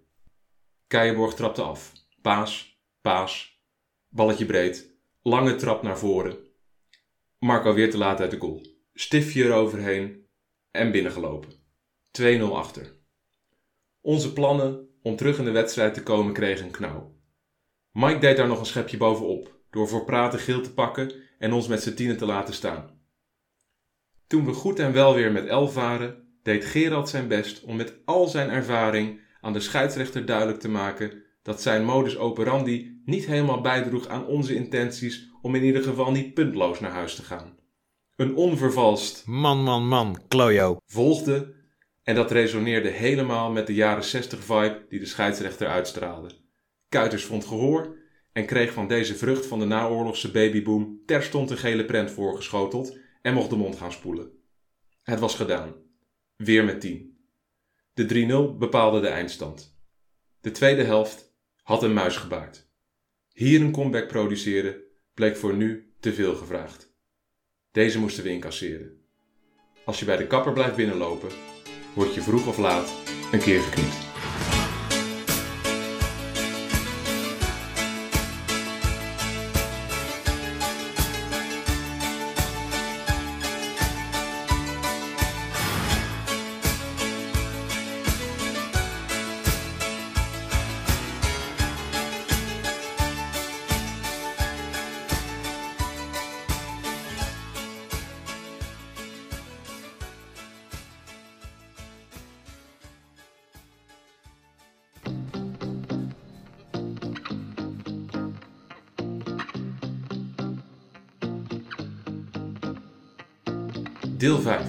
Keijenborg 0.87 1.35
trapte 1.35 1.63
af. 1.63 1.93
Paas, 2.23 2.83
paas, 3.01 3.63
balletje 4.09 4.47
breed, 4.47 4.97
lange 5.23 5.55
trap 5.55 5.83
naar 5.83 5.99
voren. 5.99 6.39
Marco 7.39 7.75
weer 7.75 7.91
te 7.91 7.99
laat 7.99 8.21
uit 8.21 8.31
de 8.31 8.39
goal. 8.39 8.61
Stiftje 8.95 9.45
eroverheen 9.45 10.22
en 10.73 10.91
binnengelopen. 10.91 11.53
2-0 12.21 12.43
achter. 12.53 12.93
Onze 14.01 14.33
plannen 14.33 14.89
om 15.03 15.17
terug 15.17 15.39
in 15.39 15.45
de 15.45 15.51
wedstrijd 15.51 15.95
te 15.95 16.03
komen 16.03 16.33
kregen 16.33 16.65
een 16.65 16.71
knauw. 16.71 17.15
Mike 17.93 18.19
deed 18.19 18.37
daar 18.37 18.49
nog 18.49 18.61
een 18.61 18.67
schepje 18.67 18.97
bovenop, 18.97 19.61
door 19.71 19.89
voor 19.89 20.05
praten 20.05 20.39
geel 20.39 20.61
te 20.61 20.75
pakken 20.75 21.13
en 21.39 21.53
ons 21.53 21.67
met 21.67 21.83
z'n 21.83 21.95
tienen 21.95 22.17
te 22.17 22.27
laten 22.27 22.55
staan. 22.55 23.01
Toen 24.27 24.45
we 24.45 24.53
goed 24.53 24.79
en 24.79 24.93
wel 24.93 25.15
weer 25.15 25.33
met 25.33 25.47
elf 25.47 25.75
waren, 25.75 26.39
deed 26.43 26.65
Gerald 26.65 27.09
zijn 27.09 27.29
best 27.29 27.63
om 27.63 27.77
met 27.77 27.95
al 28.05 28.29
zijn 28.29 28.51
ervaring 28.51 29.21
aan 29.41 29.53
de 29.53 29.61
scheidsrechter 29.61 30.27
duidelijk 30.27 30.61
te 30.61 30.69
maken 30.69 31.23
dat 31.43 31.63
zijn 31.63 31.85
modus 31.85 32.19
operandi 32.19 33.03
niet 33.05 33.27
helemaal 33.27 33.61
bijdroeg 33.61 34.09
aan 34.09 34.27
onze 34.27 34.55
intenties 34.55 35.31
om 35.43 35.55
in 35.55 35.63
ieder 35.63 35.83
geval 35.83 36.11
niet 36.11 36.35
puntloos 36.35 36.81
naar 36.81 36.91
huis 36.91 37.15
te 37.15 37.23
gaan. 37.23 37.57
Een 38.17 38.37
onvervalst 38.37 39.27
Man, 39.27 39.63
man, 39.63 39.89
man, 39.89 40.23
klojo. 40.29 40.77
volgde 40.87 41.55
en 42.03 42.15
dat 42.15 42.31
resoneerde 42.31 42.89
helemaal 42.89 43.51
met 43.51 43.67
de 43.67 43.75
jaren 43.75 44.05
60 44.05 44.45
vibe 44.45 44.87
die 44.89 44.99
de 44.99 45.07
scheidsrechter 45.07 45.67
uitstraalde. 45.67 46.31
Kuiters 46.89 47.25
vond 47.25 47.45
gehoor 47.45 47.97
en 48.33 48.47
kreeg 48.47 48.73
van 48.73 48.89
deze 48.89 49.15
vrucht 49.15 49.47
van 49.47 49.59
de 49.59 49.65
naoorlogse 49.65 50.31
babyboom 50.31 51.03
terstond 51.07 51.51
een 51.51 51.57
gele 51.57 51.85
prent 51.85 52.11
voorgeschoteld 52.11 52.99
en 53.23 53.35
mocht 53.35 53.51
de 53.51 53.57
mond 53.57 53.77
gaan 53.77 53.93
spoelen. 53.93 54.31
Het 55.03 55.19
was 55.19 55.35
gedaan. 55.35 55.75
Weer 56.37 56.65
met 56.65 56.81
10. 56.81 57.17
De 57.95 58.55
3-0 58.55 58.59
bepaalde 58.59 59.01
de 59.01 59.09
eindstand. 59.09 59.79
De 60.41 60.51
tweede 60.51 60.83
helft 60.83 61.35
had 61.63 61.83
een 61.83 61.93
muis 61.93 62.17
gebaard. 62.17 62.71
Hier 63.29 63.61
een 63.61 63.73
comeback 63.73 64.09
produceren 64.09 64.83
bleek 65.15 65.37
voor 65.37 65.55
nu 65.55 65.95
te 66.01 66.13
veel 66.13 66.35
gevraagd. 66.35 66.92
Deze 67.73 67.99
moesten 67.99 68.25
we 68.25 68.31
incasseren. 68.31 69.01
Als 69.85 69.99
je 69.99 70.05
bij 70.05 70.17
de 70.17 70.27
kapper 70.27 70.53
blijft 70.53 70.77
binnenlopen, 70.77 71.29
word 71.95 72.15
je 72.15 72.23
vroeg 72.23 72.47
of 72.47 72.59
laat 72.59 72.95
een 73.33 73.41
keer 73.41 73.61
geknipt. 73.61 74.12
Deel 114.23 114.41
5. 114.41 114.67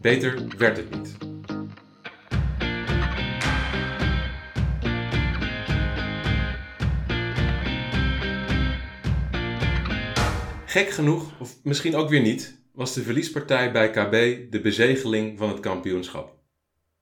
Beter 0.00 0.42
werd 0.58 0.76
het 0.76 0.90
niet. 0.90 1.16
Gek 10.66 10.90
genoeg, 10.90 11.40
of 11.40 11.56
misschien 11.62 11.94
ook 11.94 12.08
weer 12.08 12.20
niet, 12.20 12.62
was 12.72 12.94
de 12.94 13.02
verliespartij 13.02 13.72
bij 13.72 13.90
KB 13.90 14.10
de 14.50 14.60
bezegeling 14.62 15.38
van 15.38 15.48
het 15.48 15.60
kampioenschap. 15.60 16.38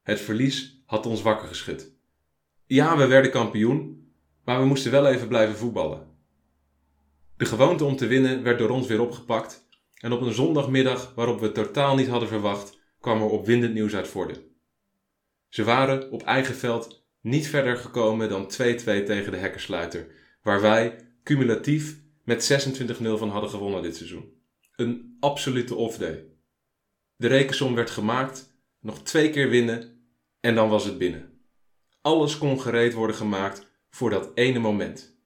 Het 0.03 0.21
verlies 0.21 0.83
had 0.87 1.07
ons 1.07 1.23
wakker 1.23 1.49
geschud. 1.49 1.93
Ja, 2.67 2.97
we 2.97 3.07
werden 3.07 3.31
kampioen, 3.31 4.09
maar 4.45 4.61
we 4.61 4.67
moesten 4.67 4.91
wel 4.91 5.07
even 5.07 5.29
blijven 5.29 5.57
voetballen. 5.57 6.07
De 7.37 7.45
gewoonte 7.45 7.85
om 7.85 7.97
te 7.97 8.07
winnen 8.07 8.43
werd 8.43 8.59
door 8.59 8.71
ons 8.71 8.87
weer 8.87 9.01
opgepakt 9.01 9.67
En 9.99 10.13
op 10.13 10.21
een 10.21 10.33
zondagmiddag 10.33 11.13
waarop 11.15 11.41
we 11.41 11.53
totaal 11.53 11.97
niet 11.97 12.09
hadden 12.09 12.29
verwacht, 12.29 12.79
kwam 13.01 13.23
er 13.23 13.29
opwindend 13.29 13.75
nieuws 13.75 13.95
uit 13.95 14.09
Vorden. 14.09 14.57
Ze 15.49 15.65
waren 15.65 16.11
op 16.11 16.23
eigen 16.23 16.55
veld 16.55 17.07
niet 17.21 17.49
verder 17.49 17.77
gekomen 17.77 18.29
dan 18.29 18.45
2-2 18.45 18.47
tegen 18.85 19.31
de 19.31 19.37
hekkersluiter, 19.37 20.07
waar 20.43 20.61
wij 20.61 20.97
cumulatief 21.23 22.01
met 22.25 22.69
26-0 22.83 23.19
van 23.19 23.29
hadden 23.29 23.51
gewonnen 23.51 23.83
dit 23.83 23.97
seizoen. 23.97 24.33
Een 24.77 25.17
absolute 25.21 25.75
off-day. 25.75 26.25
De 27.17 27.27
rekensom 27.27 27.75
werd 27.75 27.91
gemaakt, 27.91 28.55
nog 28.81 29.03
twee 29.03 29.31
keer 29.31 29.49
winnen 29.49 29.99
en 30.41 30.55
dan 30.55 30.69
was 30.69 30.85
het 30.85 30.99
binnen. 30.99 31.41
Alles 32.01 32.39
kon 32.39 32.61
gereed 32.61 32.93
worden 32.93 33.17
gemaakt 33.17 33.67
voor 33.91 34.11
dat 34.11 34.31
ene 34.35 34.59
moment. 34.59 35.17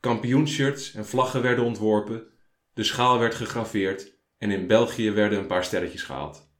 Kampioenshirts 0.00 0.94
en 0.94 1.06
vlaggen 1.06 1.42
werden 1.42 1.64
ontworpen, 1.64 2.26
de 2.74 2.84
schaal 2.84 3.18
werd 3.18 3.34
gegraveerd 3.34 4.18
en 4.38 4.50
in 4.50 4.66
België 4.66 5.10
werden 5.10 5.38
een 5.38 5.46
paar 5.46 5.64
sterretjes 5.64 6.02
gehaald. 6.02 6.52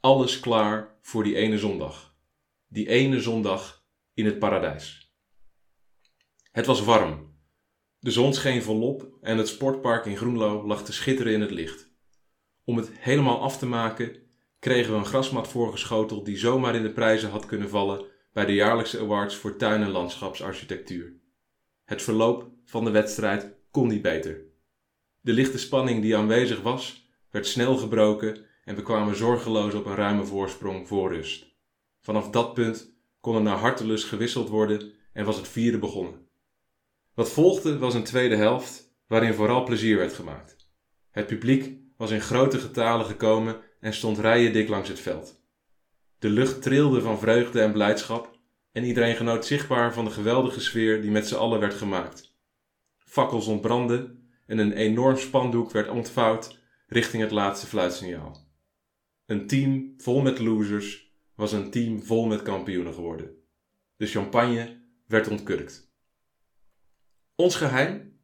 Alles 0.00 0.40
klaar 0.40 0.98
voor 1.02 1.24
die 1.24 1.36
ene 1.36 1.58
zondag. 1.58 2.16
Die 2.68 2.88
ene 2.88 3.20
zondag 3.20 3.84
in 4.14 4.24
het 4.24 4.38
paradijs. 4.38 5.14
Het 6.50 6.66
was 6.66 6.84
warm. 6.84 7.36
De 7.98 8.10
zon 8.10 8.34
scheen 8.34 8.62
volop 8.62 9.18
en 9.20 9.38
het 9.38 9.48
sportpark 9.48 10.06
in 10.06 10.16
Groenlo 10.16 10.66
lag 10.66 10.84
te 10.84 10.92
schitteren 10.92 11.32
in 11.32 11.40
het 11.40 11.50
licht. 11.50 11.92
Om 12.64 12.76
het 12.76 12.90
helemaal 12.98 13.40
af 13.40 13.58
te 13.58 13.66
maken 13.66 14.22
kregen 14.58 14.92
we 14.92 14.98
een 14.98 15.04
grasmat 15.04 15.48
voorgeschoteld 15.48 16.24
die 16.24 16.36
zomaar 16.36 16.74
in 16.74 16.82
de 16.82 16.92
prijzen 16.92 17.30
had 17.30 17.46
kunnen 17.46 17.68
vallen 17.68 18.04
bij 18.32 18.44
de 18.44 18.54
jaarlijkse 18.54 19.00
awards 19.00 19.36
voor 19.36 19.56
tuin- 19.56 19.82
en 19.82 19.90
landschapsarchitectuur. 19.90 21.20
Het 21.84 22.02
verloop 22.02 22.50
van 22.64 22.84
de 22.84 22.90
wedstrijd 22.90 23.54
kon 23.70 23.88
niet 23.88 24.02
beter. 24.02 24.51
De 25.24 25.32
lichte 25.32 25.58
spanning 25.58 26.02
die 26.02 26.16
aanwezig 26.16 26.60
was, 26.60 27.08
werd 27.30 27.46
snel 27.46 27.76
gebroken 27.76 28.44
en 28.64 28.74
we 28.74 28.82
kwamen 28.82 29.16
zorgeloos 29.16 29.74
op 29.74 29.86
een 29.86 29.94
ruime 29.94 30.24
voorsprong 30.24 30.88
voor 30.88 31.12
rust. 31.12 31.46
Vanaf 32.00 32.30
dat 32.30 32.54
punt 32.54 32.94
kon 33.20 33.34
er 33.36 33.42
naar 33.42 33.56
hartelust 33.56 34.04
gewisseld 34.04 34.48
worden 34.48 34.92
en 35.12 35.24
was 35.24 35.36
het 35.36 35.48
vierde 35.48 35.78
begonnen. 35.78 36.28
Wat 37.14 37.30
volgde 37.30 37.78
was 37.78 37.94
een 37.94 38.04
tweede 38.04 38.36
helft 38.36 38.94
waarin 39.06 39.34
vooral 39.34 39.64
plezier 39.64 39.96
werd 39.96 40.12
gemaakt. 40.12 40.56
Het 41.10 41.26
publiek 41.26 41.78
was 41.96 42.10
in 42.10 42.20
grote 42.20 42.58
getalen 42.58 43.06
gekomen 43.06 43.60
en 43.80 43.94
stond 43.94 44.18
rijen 44.18 44.52
dik 44.52 44.68
langs 44.68 44.88
het 44.88 45.00
veld. 45.00 45.40
De 46.18 46.28
lucht 46.28 46.62
trilde 46.62 47.00
van 47.00 47.18
vreugde 47.18 47.60
en 47.60 47.72
blijdschap 47.72 48.38
en 48.72 48.84
iedereen 48.84 49.16
genoot 49.16 49.46
zichtbaar 49.46 49.94
van 49.94 50.04
de 50.04 50.10
geweldige 50.10 50.60
sfeer 50.60 51.02
die 51.02 51.10
met 51.10 51.28
z'n 51.28 51.34
allen 51.34 51.60
werd 51.60 51.74
gemaakt. 51.74 52.36
Fakkels 52.98 53.46
ontbrandden 53.46 54.21
en 54.52 54.58
een 54.58 54.72
enorm 54.72 55.16
spandoek 55.16 55.70
werd 55.70 55.88
ontvouwd 55.88 56.58
richting 56.86 57.22
het 57.22 57.32
laatste 57.32 57.66
fluitsignaal. 57.66 58.48
Een 59.26 59.46
team 59.46 59.94
vol 59.96 60.20
met 60.20 60.38
losers 60.38 61.12
was 61.34 61.52
een 61.52 61.70
team 61.70 62.02
vol 62.02 62.26
met 62.26 62.42
kampioenen 62.42 62.94
geworden. 62.94 63.34
De 63.96 64.06
champagne 64.06 64.82
werd 65.06 65.28
ontkurkt. 65.28 65.92
Ons 67.34 67.56
geheim? 67.56 68.20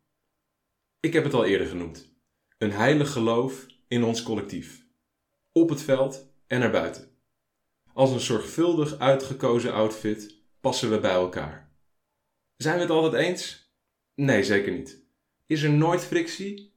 Ik 1.00 1.12
heb 1.12 1.24
het 1.24 1.34
al 1.34 1.44
eerder 1.44 1.66
genoemd. 1.66 2.16
Een 2.58 2.72
heilig 2.72 3.12
geloof 3.12 3.66
in 3.86 4.04
ons 4.04 4.22
collectief. 4.22 4.86
Op 5.52 5.68
het 5.68 5.82
veld 5.82 6.32
en 6.46 6.62
erbuiten. 6.62 7.10
Als 7.92 8.10
een 8.10 8.20
zorgvuldig 8.20 8.98
uitgekozen 8.98 9.72
outfit 9.72 10.42
passen 10.60 10.90
we 10.90 11.00
bij 11.00 11.10
elkaar. 11.10 11.72
Zijn 12.56 12.74
we 12.74 12.80
het 12.80 12.90
altijd 12.90 13.22
eens? 13.22 13.72
Nee, 14.14 14.44
zeker 14.44 14.72
niet. 14.72 15.07
Is 15.48 15.62
er 15.62 15.70
nooit 15.70 16.04
frictie? 16.04 16.74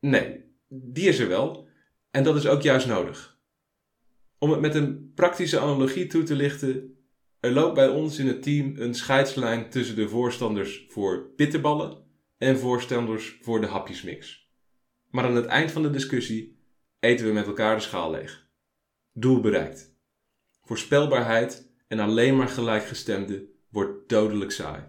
Nee, 0.00 0.44
die 0.68 1.08
is 1.08 1.18
er 1.18 1.28
wel. 1.28 1.68
En 2.10 2.24
dat 2.24 2.36
is 2.36 2.46
ook 2.46 2.62
juist 2.62 2.86
nodig. 2.86 3.40
Om 4.38 4.50
het 4.50 4.60
met 4.60 4.74
een 4.74 5.12
praktische 5.14 5.58
analogie 5.58 6.06
toe 6.06 6.22
te 6.22 6.34
lichten, 6.34 6.96
er 7.40 7.52
loopt 7.52 7.74
bij 7.74 7.88
ons 7.88 8.18
in 8.18 8.26
het 8.26 8.42
team 8.42 8.74
een 8.76 8.94
scheidslijn 8.94 9.70
tussen 9.70 9.96
de 9.96 10.08
voorstanders 10.08 10.86
voor 10.88 11.32
bitterballen 11.36 12.04
en 12.38 12.58
voorstanders 12.58 13.38
voor 13.42 13.60
de 13.60 13.66
hapjesmix. 13.66 14.50
Maar 15.10 15.24
aan 15.24 15.36
het 15.36 15.46
eind 15.46 15.70
van 15.70 15.82
de 15.82 15.90
discussie 15.90 16.60
eten 17.00 17.26
we 17.26 17.32
met 17.32 17.46
elkaar 17.46 17.76
de 17.76 17.82
schaal 17.82 18.10
leeg. 18.10 18.48
Doel 19.12 19.40
bereikt. 19.40 19.96
Voorspelbaarheid 20.62 21.72
en 21.88 21.98
alleen 21.98 22.36
maar 22.36 22.48
gelijkgestemde 22.48 23.48
wordt 23.68 24.08
dodelijk 24.08 24.50
saai. 24.50 24.84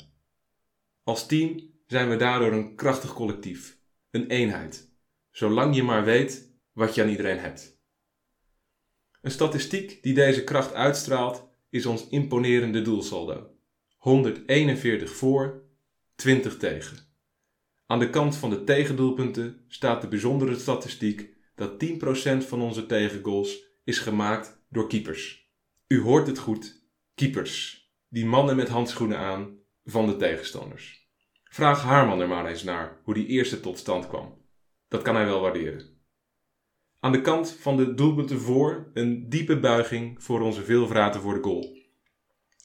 Als 1.03 1.27
team 1.27 1.75
zijn 1.87 2.09
we 2.09 2.15
daardoor 2.15 2.51
een 2.51 2.75
krachtig 2.75 3.13
collectief, 3.13 3.79
een 4.11 4.27
eenheid, 4.27 4.91
zolang 5.31 5.75
je 5.75 5.83
maar 5.83 6.03
weet 6.03 6.55
wat 6.71 6.95
je 6.95 7.01
aan 7.01 7.09
iedereen 7.09 7.39
hebt. 7.39 7.81
Een 9.21 9.31
statistiek 9.31 10.03
die 10.03 10.13
deze 10.13 10.43
kracht 10.43 10.73
uitstraalt 10.73 11.49
is 11.69 11.85
ons 11.85 12.07
imponerende 12.09 12.81
doelsaldo. 12.81 13.55
141 13.97 15.11
voor, 15.11 15.63
20 16.15 16.57
tegen. 16.57 16.97
Aan 17.85 17.99
de 17.99 18.09
kant 18.09 18.35
van 18.35 18.49
de 18.49 18.63
tegendoelpunten 18.63 19.65
staat 19.67 20.01
de 20.01 20.07
bijzondere 20.07 20.55
statistiek 20.55 21.35
dat 21.55 21.85
10% 21.85 22.47
van 22.47 22.61
onze 22.61 22.85
tegengoals 22.85 23.65
is 23.83 23.99
gemaakt 23.99 24.65
door 24.69 24.87
keepers. 24.87 25.51
U 25.87 26.01
hoort 26.01 26.27
het 26.27 26.37
goed, 26.37 26.87
keepers. 27.15 27.85
Die 28.09 28.25
mannen 28.25 28.55
met 28.55 28.67
handschoenen 28.67 29.17
aan 29.17 29.59
van 29.83 30.05
de 30.07 30.15
tegenstanders. 30.15 31.06
Vraag 31.49 31.81
Haarman 31.81 32.19
er 32.19 32.27
maar 32.27 32.45
eens 32.45 32.63
naar 32.63 32.99
hoe 33.03 33.13
die 33.13 33.27
eerste 33.27 33.59
tot 33.59 33.77
stand 33.77 34.07
kwam. 34.07 34.41
Dat 34.87 35.01
kan 35.01 35.15
hij 35.15 35.25
wel 35.25 35.41
waarderen. 35.41 35.95
Aan 36.99 37.11
de 37.11 37.21
kant 37.21 37.51
van 37.59 37.77
de 37.77 37.93
doelpunten 37.93 38.39
voor 38.39 38.91
een 38.93 39.29
diepe 39.29 39.59
buiging 39.59 40.23
voor 40.23 40.41
onze 40.41 40.63
veelvraten 40.63 41.21
voor 41.21 41.33
de 41.33 41.43
goal. 41.43 41.77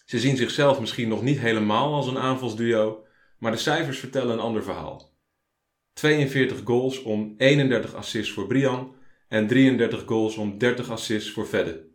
Ze 0.05 0.19
zien 0.19 0.37
zichzelf 0.37 0.81
misschien 0.81 1.09
nog 1.09 1.23
niet 1.23 1.39
helemaal 1.39 1.95
als 1.95 2.07
een 2.07 2.19
aanvalsduo, 2.19 3.05
maar 3.39 3.53
de 3.53 3.59
cijfers 3.59 3.99
vertellen 3.99 4.33
een 4.33 4.41
ander 4.41 4.63
verhaal. 4.63 5.13
42 5.93 6.61
goals 6.65 7.03
om 7.03 7.35
31 7.37 7.95
assists 7.95 8.33
voor 8.33 8.47
Brian 8.47 8.95
en 9.29 9.47
33 9.47 10.03
goals 10.07 10.37
om 10.37 10.59
30 10.59 10.91
assists 10.91 11.31
voor 11.31 11.47
Vedde. 11.47 11.91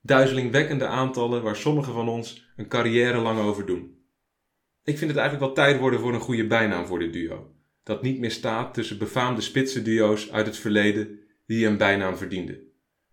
Duizelingwekkende 0.00 0.86
aantallen 0.86 1.42
waar 1.42 1.56
sommigen 1.56 1.92
van 1.92 2.08
ons 2.08 2.52
een 2.56 2.68
carrière 2.68 3.18
lang 3.18 3.38
over 3.38 3.66
doen. 3.66 3.99
Ik 4.90 4.98
vind 4.98 5.10
het 5.10 5.20
eigenlijk 5.20 5.54
wel 5.54 5.64
tijd 5.64 5.80
worden 5.80 6.00
voor 6.00 6.14
een 6.14 6.20
goede 6.20 6.46
bijnaam 6.46 6.86
voor 6.86 6.98
dit 6.98 7.12
duo. 7.12 7.54
Dat 7.82 8.02
niet 8.02 8.18
meer 8.18 8.30
staat 8.30 8.74
tussen 8.74 8.98
befaamde 8.98 9.40
spitsenduo's 9.40 10.30
uit 10.30 10.46
het 10.46 10.56
verleden 10.56 11.18
die 11.46 11.66
een 11.66 11.76
bijnaam 11.76 12.16
verdienden. 12.16 12.58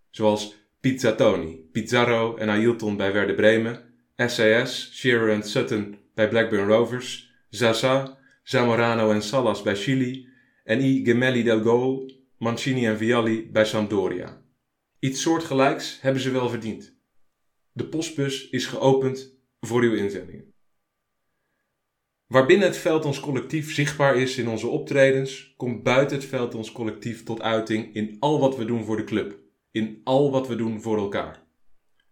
Zoals 0.09 0.55
Pizzatoni, 0.79 1.69
Pizarro 1.71 2.35
en 2.35 2.49
Ailton 2.49 2.97
bij 2.97 3.13
Werder 3.13 3.35
Bremen, 3.35 3.83
SAS, 4.15 4.91
Shearer 4.93 5.29
en 5.29 5.43
Sutton 5.43 5.97
bij 6.13 6.29
Blackburn 6.29 6.67
Rovers, 6.67 7.33
Zaza, 7.49 8.17
Zamorano 8.43 9.11
en 9.11 9.21
Salas 9.21 9.61
bij 9.61 9.75
Chili 9.75 10.27
en 10.63 10.81
I 10.81 11.05
Gemelli 11.05 11.43
del 11.43 11.61
Gol, 11.61 12.11
Mancini 12.37 12.85
en 12.85 12.97
Vialli 12.97 13.49
bij 13.51 13.65
Sampdoria. 13.65 14.41
Iets 14.99 15.21
soortgelijks 15.21 16.01
hebben 16.01 16.21
ze 16.21 16.31
wel 16.31 16.49
verdiend. 16.49 16.95
De 17.71 17.85
postbus 17.85 18.49
is 18.49 18.65
geopend 18.65 19.35
voor 19.59 19.81
uw 19.81 19.93
inzendingen. 19.93 20.55
Waarbinnen 22.27 22.67
het 22.67 22.77
veld 22.77 23.05
ons 23.05 23.19
collectief 23.19 23.73
zichtbaar 23.73 24.17
is 24.17 24.37
in 24.37 24.47
onze 24.47 24.67
optredens, 24.67 25.53
komt 25.57 25.83
buiten 25.83 26.17
het 26.17 26.25
veld 26.25 26.55
ons 26.55 26.71
collectief 26.71 27.23
tot 27.23 27.41
uiting 27.41 27.93
in 27.93 28.17
al 28.19 28.39
wat 28.39 28.57
we 28.57 28.65
doen 28.65 28.83
voor 28.83 28.97
de 28.97 29.03
club, 29.03 29.39
in 29.71 30.01
al 30.03 30.31
wat 30.31 30.47
we 30.47 30.55
doen 30.55 30.81
voor 30.81 30.97
elkaar. 30.97 31.45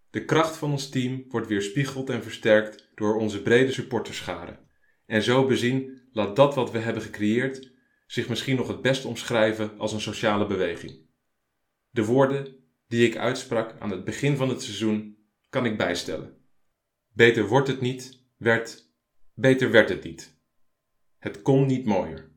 De 0.10 0.26
kracht 0.26 0.58
van 0.58 0.72
ons 0.72 0.90
team 0.90 1.26
wordt 1.30 1.48
weerspiegeld 1.48 2.10
en 2.10 2.24
versterkt 2.24 2.92
door 2.96 3.16
onze 3.16 3.42
brede 3.42 3.72
supporterschade. 3.72 4.60
En 5.06 5.24
zo 5.24 5.46
bezien 5.46 6.02
laat 6.12 6.36
dat 6.36 6.56
wat 6.56 6.72
we 6.72 6.78
hebben 6.78 7.04
gecreëerd 7.04 7.72
zich 8.08 8.30
misschien 8.30 8.56
nog 8.56 8.68
het 8.68 8.82
best 8.82 9.06
omschrijven 9.06 9.78
als 9.78 9.94
een 9.94 10.02
sociale 10.02 10.48
beweging. 10.48 11.00
De 11.90 12.06
woorden 12.06 12.56
die 12.88 13.08
ik 13.08 13.18
uitsprak 13.18 13.76
aan 13.80 13.92
het 13.92 14.04
begin 14.04 14.38
van 14.38 14.50
het 14.50 14.62
seizoen 14.62 15.18
kan 15.50 15.66
ik 15.66 15.78
bijstellen. 15.78 16.38
Beter 17.14 17.48
wordt 17.48 17.68
het 17.68 17.82
niet, 17.82 18.24
werd, 18.38 18.85
beter 19.36 19.72
werd 19.72 19.90
het 19.90 20.04
niet. 20.04 20.38
Het 21.18 21.42
kon 21.42 21.66
niet 21.66 21.86
mooier. 21.86 22.32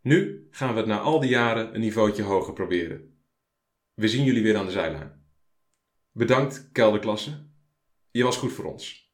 Nu 0.00 0.48
gaan 0.50 0.72
we 0.72 0.78
het 0.78 0.86
na 0.86 0.98
al 0.98 1.20
die 1.20 1.30
jaren 1.30 1.74
een 1.74 1.80
niveautje 1.80 2.22
hoger 2.22 2.52
proberen. 2.52 3.16
We 3.94 4.08
zien 4.08 4.24
jullie 4.24 4.42
weer 4.42 4.56
aan 4.56 4.66
de 4.66 4.72
zijlijn. 4.72 5.26
Bedankt, 6.12 6.68
kelderklasse. 6.72 7.46
Je 8.10 8.24
was 8.24 8.36
goed 8.36 8.52
voor 8.52 8.64
ons. 8.64 9.12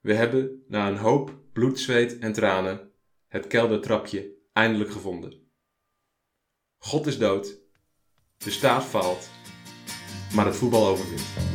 We 0.00 0.14
hebben, 0.14 0.64
na 0.68 0.88
een 0.88 0.96
hoop 0.96 1.42
bloed, 1.52 1.80
zweet 1.80 2.18
en 2.18 2.32
tranen, 2.32 2.92
het 3.28 3.46
keldertrapje 3.46 4.32
eindelijk 4.52 4.90
gevonden. 4.90 5.50
God 6.78 7.06
is 7.06 7.18
dood, 7.18 7.58
de 8.36 8.50
staat 8.50 8.84
faalt, 8.84 9.30
maar 10.34 10.46
het 10.46 10.56
voetbal 10.56 10.86
overwint. 10.86 11.53